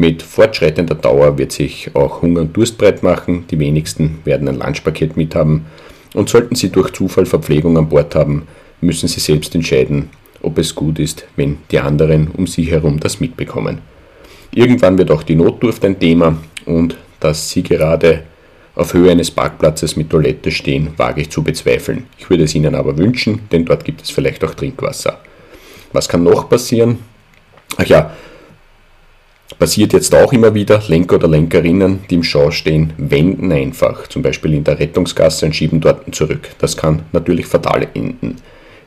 Mit 0.00 0.22
fortschreitender 0.22 0.94
Dauer 0.94 1.36
wird 1.36 1.52
sich 1.52 1.90
auch 1.92 2.22
Hunger 2.22 2.40
und 2.40 2.56
Durst 2.56 2.78
breit 2.78 3.02
machen, 3.02 3.44
die 3.50 3.58
wenigsten 3.58 4.20
werden 4.24 4.48
ein 4.48 4.58
Lunchpaket 4.58 5.18
mithaben 5.18 5.66
und 6.14 6.30
sollten 6.30 6.54
sie 6.54 6.70
durch 6.70 6.92
Zufall 6.92 7.26
Verpflegung 7.26 7.76
an 7.76 7.90
Bord 7.90 8.14
haben, 8.14 8.48
müssen 8.80 9.10
sie 9.10 9.20
selbst 9.20 9.54
entscheiden, 9.54 10.08
ob 10.40 10.56
es 10.56 10.74
gut 10.74 10.98
ist, 10.98 11.26
wenn 11.36 11.58
die 11.70 11.80
anderen 11.80 12.28
um 12.28 12.46
sie 12.46 12.62
herum 12.62 12.98
das 12.98 13.20
mitbekommen. 13.20 13.82
Irgendwann 14.54 14.96
wird 14.96 15.10
auch 15.10 15.22
die 15.22 15.34
Notdurft 15.34 15.84
ein 15.84 16.00
Thema 16.00 16.38
und 16.64 16.96
dass 17.20 17.50
sie 17.50 17.62
gerade 17.62 18.22
auf 18.76 18.94
Höhe 18.94 19.10
eines 19.10 19.30
Parkplatzes 19.30 19.96
mit 19.96 20.08
Toilette 20.08 20.50
stehen, 20.50 20.94
wage 20.96 21.20
ich 21.20 21.28
zu 21.28 21.42
bezweifeln. 21.42 22.06
Ich 22.16 22.30
würde 22.30 22.44
es 22.44 22.54
Ihnen 22.54 22.74
aber 22.74 22.96
wünschen, 22.96 23.40
denn 23.52 23.66
dort 23.66 23.84
gibt 23.84 24.00
es 24.00 24.08
vielleicht 24.08 24.42
auch 24.44 24.54
Trinkwasser. 24.54 25.20
Was 25.92 26.08
kann 26.08 26.22
noch 26.22 26.48
passieren? 26.48 27.00
Ach 27.76 27.84
ja, 27.84 28.16
passiert 29.58 29.92
jetzt 29.92 30.14
auch 30.14 30.32
immer 30.32 30.54
wieder, 30.54 30.82
Lenker 30.86 31.16
oder 31.16 31.28
Lenkerinnen, 31.28 32.00
die 32.08 32.16
im 32.16 32.22
Schau 32.22 32.50
stehen, 32.50 32.92
wenden 32.96 33.50
einfach, 33.52 34.06
zum 34.06 34.22
Beispiel 34.22 34.54
in 34.54 34.64
der 34.64 34.78
Rettungsgasse 34.78 35.46
und 35.46 35.56
schieben 35.56 35.80
dort 35.80 36.14
zurück. 36.14 36.50
Das 36.58 36.76
kann 36.76 37.02
natürlich 37.12 37.46
fatal 37.46 37.88
enden. 37.94 38.36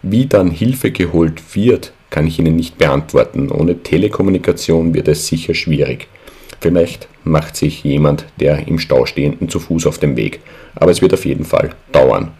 Wie 0.01 0.25
dann 0.25 0.51
Hilfe 0.51 0.91
geholt 0.91 1.41
wird, 1.55 1.93
kann 2.09 2.27
ich 2.27 2.39
Ihnen 2.39 2.55
nicht 2.55 2.77
beantworten. 2.77 3.51
Ohne 3.51 3.81
Telekommunikation 3.81 4.93
wird 4.93 5.07
es 5.07 5.27
sicher 5.27 5.53
schwierig. 5.53 6.07
Vielleicht 6.59 7.07
macht 7.23 7.55
sich 7.55 7.83
jemand 7.83 8.25
der 8.39 8.67
im 8.67 8.79
Stau 8.79 9.05
stehenden 9.05 9.49
zu 9.49 9.59
Fuß 9.59 9.87
auf 9.87 9.97
den 9.97 10.15
Weg, 10.15 10.39
aber 10.75 10.91
es 10.91 11.01
wird 11.01 11.13
auf 11.13 11.25
jeden 11.25 11.45
Fall 11.45 11.71
dauern. 11.91 12.31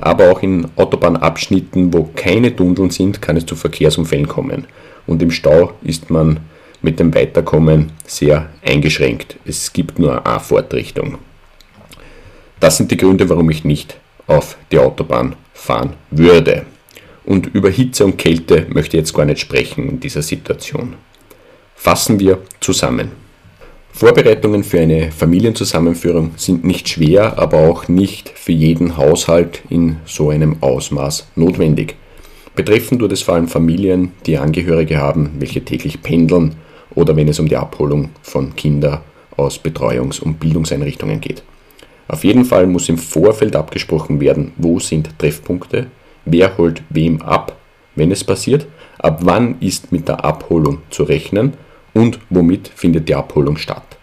Aber 0.00 0.30
auch 0.30 0.42
in 0.42 0.66
Autobahnabschnitten, 0.76 1.92
wo 1.92 2.10
keine 2.14 2.54
Tunneln 2.54 2.90
sind, 2.90 3.22
kann 3.22 3.36
es 3.36 3.46
zu 3.46 3.56
Verkehrsunfällen 3.56 4.28
kommen. 4.28 4.66
Und 5.06 5.22
im 5.22 5.30
Stau 5.30 5.72
ist 5.82 6.10
man 6.10 6.40
mit 6.82 7.00
dem 7.00 7.14
Weiterkommen 7.14 7.92
sehr 8.06 8.50
eingeschränkt. 8.64 9.36
Es 9.44 9.72
gibt 9.72 9.98
nur 9.98 10.26
eine 10.26 10.40
Fahrtrichtung. 10.40 11.18
Das 12.60 12.76
sind 12.76 12.90
die 12.90 12.96
Gründe, 12.96 13.28
warum 13.28 13.50
ich 13.50 13.64
nicht 13.64 13.96
auf 14.26 14.56
die 14.70 14.78
Autobahn 14.78 15.36
fahren 15.52 15.94
würde. 16.10 16.66
Und 17.24 17.46
über 17.54 17.70
Hitze 17.70 18.04
und 18.04 18.18
Kälte 18.18 18.66
möchte 18.68 18.96
ich 18.96 19.02
jetzt 19.02 19.14
gar 19.14 19.24
nicht 19.24 19.40
sprechen 19.40 19.88
in 19.88 20.00
dieser 20.00 20.22
Situation. 20.22 20.94
Fassen 21.76 22.18
wir 22.20 22.38
zusammen. 22.60 23.10
Vorbereitungen 23.92 24.64
für 24.64 24.80
eine 24.80 25.12
Familienzusammenführung 25.12 26.32
sind 26.36 26.64
nicht 26.64 26.88
schwer, 26.88 27.38
aber 27.38 27.58
auch 27.58 27.88
nicht 27.88 28.30
für 28.30 28.52
jeden 28.52 28.96
Haushalt 28.96 29.62
in 29.68 29.96
so 30.06 30.30
einem 30.30 30.56
Ausmaß 30.62 31.28
notwendig. 31.36 31.96
Betreffend 32.54 33.00
tut 33.00 33.12
es 33.12 33.22
vor 33.22 33.34
allem 33.34 33.48
Familien, 33.48 34.12
die 34.26 34.38
Angehörige 34.38 34.98
haben, 34.98 35.32
welche 35.38 35.64
täglich 35.64 36.02
pendeln 36.02 36.56
oder 36.94 37.16
wenn 37.16 37.28
es 37.28 37.38
um 37.38 37.48
die 37.48 37.56
Abholung 37.56 38.10
von 38.22 38.54
Kindern 38.56 39.00
aus 39.36 39.58
Betreuungs- 39.58 40.20
und 40.20 40.38
Bildungseinrichtungen 40.38 41.20
geht. 41.20 41.42
Auf 42.08 42.24
jeden 42.24 42.44
Fall 42.44 42.66
muss 42.66 42.88
im 42.88 42.98
Vorfeld 42.98 43.56
abgesprochen 43.56 44.20
werden, 44.20 44.52
wo 44.56 44.78
sind 44.78 45.18
Treffpunkte, 45.18 45.86
wer 46.24 46.58
holt 46.58 46.82
wem 46.90 47.22
ab, 47.22 47.56
wenn 47.94 48.10
es 48.10 48.24
passiert, 48.24 48.66
ab 48.98 49.20
wann 49.22 49.56
ist 49.60 49.92
mit 49.92 50.08
der 50.08 50.24
Abholung 50.24 50.78
zu 50.90 51.04
rechnen 51.04 51.54
und 51.94 52.18
womit 52.30 52.68
findet 52.68 53.08
die 53.08 53.14
Abholung 53.14 53.56
statt. 53.56 53.96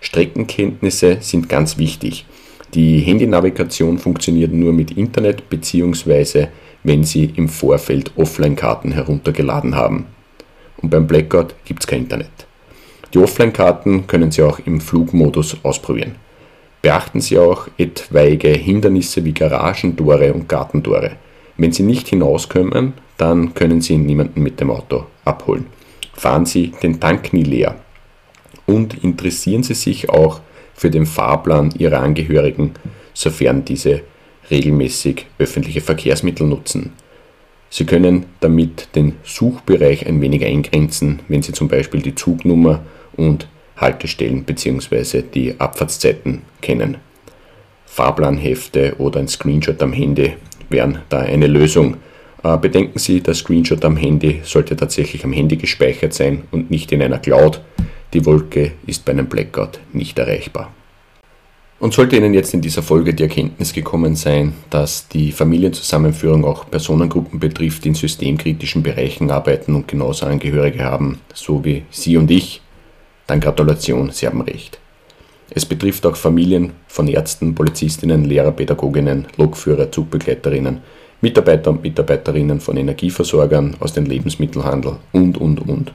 Streckenkenntnisse 0.00 1.18
sind 1.20 1.48
ganz 1.48 1.78
wichtig. 1.78 2.26
Die 2.74 3.00
Handynavigation 3.00 3.98
funktioniert 3.98 4.52
nur 4.52 4.72
mit 4.72 4.92
Internet 4.92 5.48
bzw. 5.48 6.48
wenn 6.82 7.04
Sie 7.04 7.32
im 7.36 7.48
Vorfeld 7.48 8.12
Offline-Karten 8.16 8.92
heruntergeladen 8.92 9.76
haben. 9.76 10.06
Und 10.82 10.90
beim 10.90 11.06
Blackout 11.06 11.54
gibt 11.64 11.82
es 11.82 11.86
kein 11.86 12.00
Internet. 12.00 12.30
Die 13.14 13.18
Offline-Karten 13.18 14.06
können 14.06 14.30
Sie 14.30 14.42
auch 14.42 14.58
im 14.64 14.80
Flugmodus 14.80 15.56
ausprobieren. 15.62 16.16
Beachten 16.82 17.20
Sie 17.20 17.38
auch 17.38 17.68
etwaige 17.78 18.48
Hindernisse 18.48 19.24
wie 19.24 19.32
Garagentore 19.32 20.32
und 20.32 20.48
Gartentore. 20.48 21.12
Wenn 21.56 21.72
Sie 21.72 21.84
nicht 21.84 22.08
hinauskommen, 22.08 22.94
dann 23.18 23.54
können 23.54 23.80
Sie 23.80 23.96
niemanden 23.96 24.42
mit 24.42 24.58
dem 24.60 24.70
Auto 24.70 25.06
abholen 25.24 25.66
fahren 26.22 26.46
Sie 26.46 26.72
den 26.82 27.00
Tank 27.00 27.32
nie 27.32 27.42
leer. 27.42 27.76
Und 28.66 29.02
interessieren 29.02 29.62
Sie 29.62 29.74
sich 29.74 30.08
auch 30.08 30.40
für 30.74 30.90
den 30.90 31.06
Fahrplan 31.06 31.72
Ihrer 31.76 32.00
Angehörigen, 32.00 32.72
sofern 33.12 33.64
diese 33.64 34.02
regelmäßig 34.50 35.26
öffentliche 35.38 35.80
Verkehrsmittel 35.80 36.46
nutzen. 36.46 36.92
Sie 37.72 37.86
können 37.86 38.26
damit 38.40 38.94
den 38.94 39.14
Suchbereich 39.24 40.06
ein 40.06 40.20
wenig 40.20 40.44
eingrenzen, 40.44 41.20
wenn 41.28 41.40
Sie 41.40 41.52
zum 41.52 41.68
Beispiel 41.68 42.02
die 42.02 42.14
Zugnummer 42.14 42.82
und 43.16 43.48
Haltestellen 43.78 44.44
bzw. 44.44 45.22
die 45.22 45.58
Abfahrtszeiten 45.58 46.42
kennen. 46.60 46.98
Fahrplanhefte 47.86 48.96
oder 48.98 49.20
ein 49.20 49.28
Screenshot 49.28 49.82
am 49.82 49.94
Handy 49.94 50.34
wären 50.68 50.98
da 51.08 51.20
eine 51.20 51.46
Lösung. 51.46 51.96
Äh, 52.44 52.58
bedenken 52.58 52.98
Sie, 52.98 53.22
der 53.22 53.32
Screenshot 53.32 53.82
am 53.86 53.96
Handy 53.96 54.42
sollte 54.44 54.76
tatsächlich 54.76 55.24
am 55.24 55.32
Handy 55.32 55.56
gespeichert 55.56 56.12
sein 56.12 56.42
und 56.50 56.70
nicht 56.70 56.92
in 56.92 57.00
einer 57.00 57.20
Cloud. 57.20 57.62
Die 58.12 58.26
Wolke 58.26 58.72
ist 58.86 59.06
bei 59.06 59.12
einem 59.12 59.28
Blackout 59.28 59.80
nicht 59.94 60.18
erreichbar. 60.18 60.74
Und 61.82 61.92
sollte 61.94 62.14
Ihnen 62.14 62.32
jetzt 62.32 62.54
in 62.54 62.60
dieser 62.60 62.80
Folge 62.80 63.12
die 63.12 63.24
Erkenntnis 63.24 63.72
gekommen 63.72 64.14
sein, 64.14 64.52
dass 64.70 65.08
die 65.08 65.32
Familienzusammenführung 65.32 66.44
auch 66.44 66.70
Personengruppen 66.70 67.40
betrifft, 67.40 67.82
die 67.82 67.88
in 67.88 67.96
systemkritischen 67.96 68.84
Bereichen 68.84 69.32
arbeiten 69.32 69.74
und 69.74 69.88
genauso 69.88 70.26
Angehörige 70.26 70.84
haben, 70.84 71.18
so 71.34 71.64
wie 71.64 71.82
Sie 71.90 72.16
und 72.16 72.30
ich, 72.30 72.62
dann 73.26 73.40
Gratulation, 73.40 74.10
Sie 74.12 74.28
haben 74.28 74.42
recht. 74.42 74.78
Es 75.50 75.66
betrifft 75.66 76.06
auch 76.06 76.14
Familien 76.14 76.70
von 76.86 77.08
Ärzten, 77.08 77.52
Polizistinnen, 77.52 78.26
Lehrer, 78.26 78.52
Pädagoginnen, 78.52 79.26
Lokführer, 79.36 79.90
Zugbegleiterinnen, 79.90 80.78
Mitarbeiter 81.20 81.70
und 81.70 81.82
Mitarbeiterinnen 81.82 82.60
von 82.60 82.76
Energieversorgern 82.76 83.74
aus 83.80 83.92
dem 83.92 84.04
Lebensmittelhandel 84.04 84.98
und, 85.10 85.36
und, 85.36 85.68
und. 85.68 85.92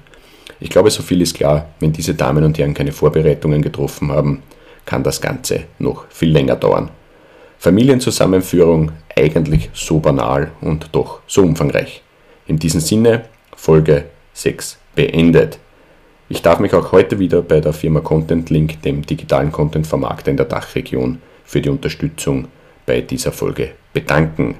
Ich 0.60 0.70
glaube, 0.70 0.92
so 0.92 1.02
viel 1.02 1.22
ist 1.22 1.36
klar, 1.36 1.70
wenn 1.80 1.94
diese 1.94 2.14
Damen 2.14 2.44
und 2.44 2.58
Herren 2.58 2.74
keine 2.74 2.92
Vorbereitungen 2.92 3.62
getroffen 3.62 4.12
haben, 4.12 4.44
kann 4.88 5.04
das 5.04 5.22
Ganze 5.22 5.66
noch 5.78 6.06
viel 6.10 6.32
länger 6.32 6.56
dauern. 6.56 6.90
Familienzusammenführung 7.60 8.94
eigentlich 9.16 9.70
so 9.74 10.00
banal 10.00 10.52
und 10.62 10.90
doch 10.94 11.20
so 11.28 11.44
umfangreich. 11.44 12.02
In 12.48 12.58
diesem 12.58 12.82
Sinne, 12.82 13.26
Folge 13.56 14.06
6 14.34 14.80
beendet. 14.96 15.60
Ich 16.30 16.42
darf 16.42 16.60
mich 16.60 16.74
auch 16.74 16.92
heute 16.92 17.20
wieder 17.20 17.42
bei 17.42 17.60
der 17.60 17.74
Firma 17.74 18.00
Content 18.00 18.50
Link, 18.50 18.82
dem 18.82 19.06
digitalen 19.06 19.52
Content-Vermarkter 19.52 20.32
in 20.32 20.38
der 20.38 20.46
Dachregion, 20.46 21.22
für 21.44 21.62
die 21.62 21.70
Unterstützung 21.70 22.48
bei 22.86 23.02
dieser 23.02 23.32
Folge 23.32 23.72
bedanken. 23.94 24.56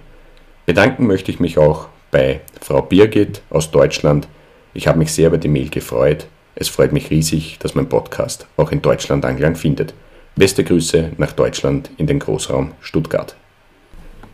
Bedanken 0.66 1.08
möchte 1.08 1.32
ich 1.32 1.40
mich 1.40 1.58
auch 1.58 1.88
bei 2.12 2.42
Frau 2.62 2.82
Birgit 2.82 3.42
aus 3.50 3.72
Deutschland. 3.72 4.28
Ich 4.74 4.88
habe 4.88 5.00
mich 5.00 5.12
sehr 5.12 5.28
über 5.28 5.38
die 5.38 5.48
Mail 5.48 5.70
gefreut. 5.70 6.28
Es 6.56 6.70
freut 6.70 6.92
mich 6.92 7.10
riesig, 7.10 7.58
dass 7.60 7.76
mein 7.76 7.90
Podcast 7.90 8.48
auch 8.58 8.72
in 8.72 8.82
Deutschland 8.82 9.24
Anklang 9.26 9.56
findet. 9.56 9.94
Beste 10.38 10.64
Grüße 10.64 11.14
nach 11.18 11.32
Deutschland 11.32 11.90
in 11.98 12.06
den 12.06 12.20
Großraum 12.20 12.72
Stuttgart. 12.80 13.36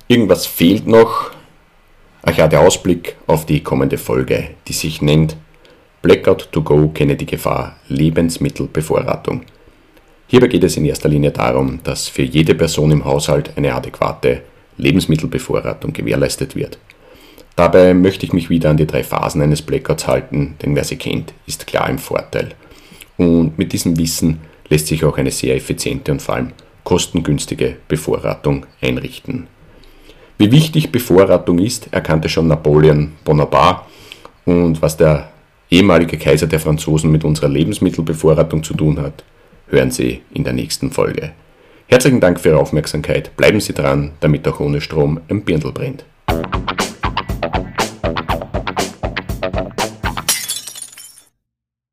Irgendwas 0.10 0.46
fehlt 0.46 0.86
noch. 0.86 1.32
Ach 2.24 2.36
ja, 2.36 2.50
der 2.50 2.60
Ausblick 2.60 3.16
auf 3.26 3.46
die 3.46 3.64
kommende 3.64 3.98
Folge, 3.98 4.50
die 4.68 4.74
sich 4.74 5.02
nennt 5.02 5.38
Blackout 6.02 6.52
to 6.52 6.62
go 6.62 6.90
kenne 6.90 7.16
die 7.16 7.26
Gefahr 7.26 7.78
Lebensmittelbevorratung. 7.88 9.44
Hierbei 10.28 10.48
geht 10.48 10.66
es 10.66 10.76
in 10.76 10.84
erster 10.84 11.08
Linie 11.08 11.32
darum, 11.32 11.80
dass 11.86 12.10
für 12.10 12.24
jede 12.24 12.54
Person 12.54 12.92
im 12.92 13.06
Haushalt 13.06 13.52
eine 13.56 13.74
adäquate 13.74 14.42
Lebensmittelbevorratung 14.76 15.94
gewährleistet 15.94 16.58
wird. 16.58 16.78
Dabei 17.56 17.94
möchte 17.94 18.26
ich 18.26 18.34
mich 18.34 18.50
wieder 18.50 18.72
an 18.72 18.76
die 18.78 18.88
drei 18.88 19.06
Phasen 19.06 19.42
eines 19.42 19.62
Blackouts 19.62 20.06
halten, 20.06 20.56
denn 20.62 20.76
wer 20.76 20.84
sie 20.84 20.98
kennt, 20.98 21.34
ist 21.46 21.66
klar 21.66 21.90
im 21.90 22.00
Vorteil. 22.00 22.50
Und 23.16 23.58
mit 23.58 23.72
diesem 23.72 23.98
Wissen 23.98 24.42
lässt 24.74 24.88
sich 24.88 25.06
auch 25.06 25.20
eine 25.20 25.30
sehr 25.30 25.56
effiziente 25.56 26.12
und 26.12 26.20
vor 26.20 26.34
allem 26.34 26.52
kostengünstige 26.84 27.78
Bevorratung 27.88 28.66
einrichten. 28.82 29.46
Wie 30.40 30.52
wichtig 30.52 30.92
Bevorratung 30.92 31.60
ist, 31.60 31.90
erkannte 31.92 32.28
schon 32.28 32.48
Napoleon 32.48 33.12
Bonaparte 33.24 33.84
und 34.46 34.82
was 34.82 34.98
der 34.98 35.30
ehemalige 35.70 36.18
Kaiser 36.18 36.48
der 36.48 36.60
Franzosen 36.60 37.12
mit 37.12 37.24
unserer 37.24 37.50
Lebensmittelbevorratung 37.50 38.64
zu 38.64 38.74
tun 38.74 39.00
hat, 39.00 39.24
hören 39.68 39.92
Sie 39.92 40.22
in 40.34 40.44
der 40.44 40.54
nächsten 40.54 40.90
Folge. 40.90 41.34
Herzlichen 41.86 42.20
Dank 42.20 42.40
für 42.40 42.50
Ihre 42.50 42.60
Aufmerksamkeit. 42.60 43.38
Bleiben 43.38 43.62
Sie 43.62 43.74
dran, 43.74 44.14
damit 44.22 44.48
auch 44.48 44.60
ohne 44.60 44.82
Strom 44.82 45.22
ein 45.30 45.44
Birndl 45.44 45.72
brennt. 45.72 46.04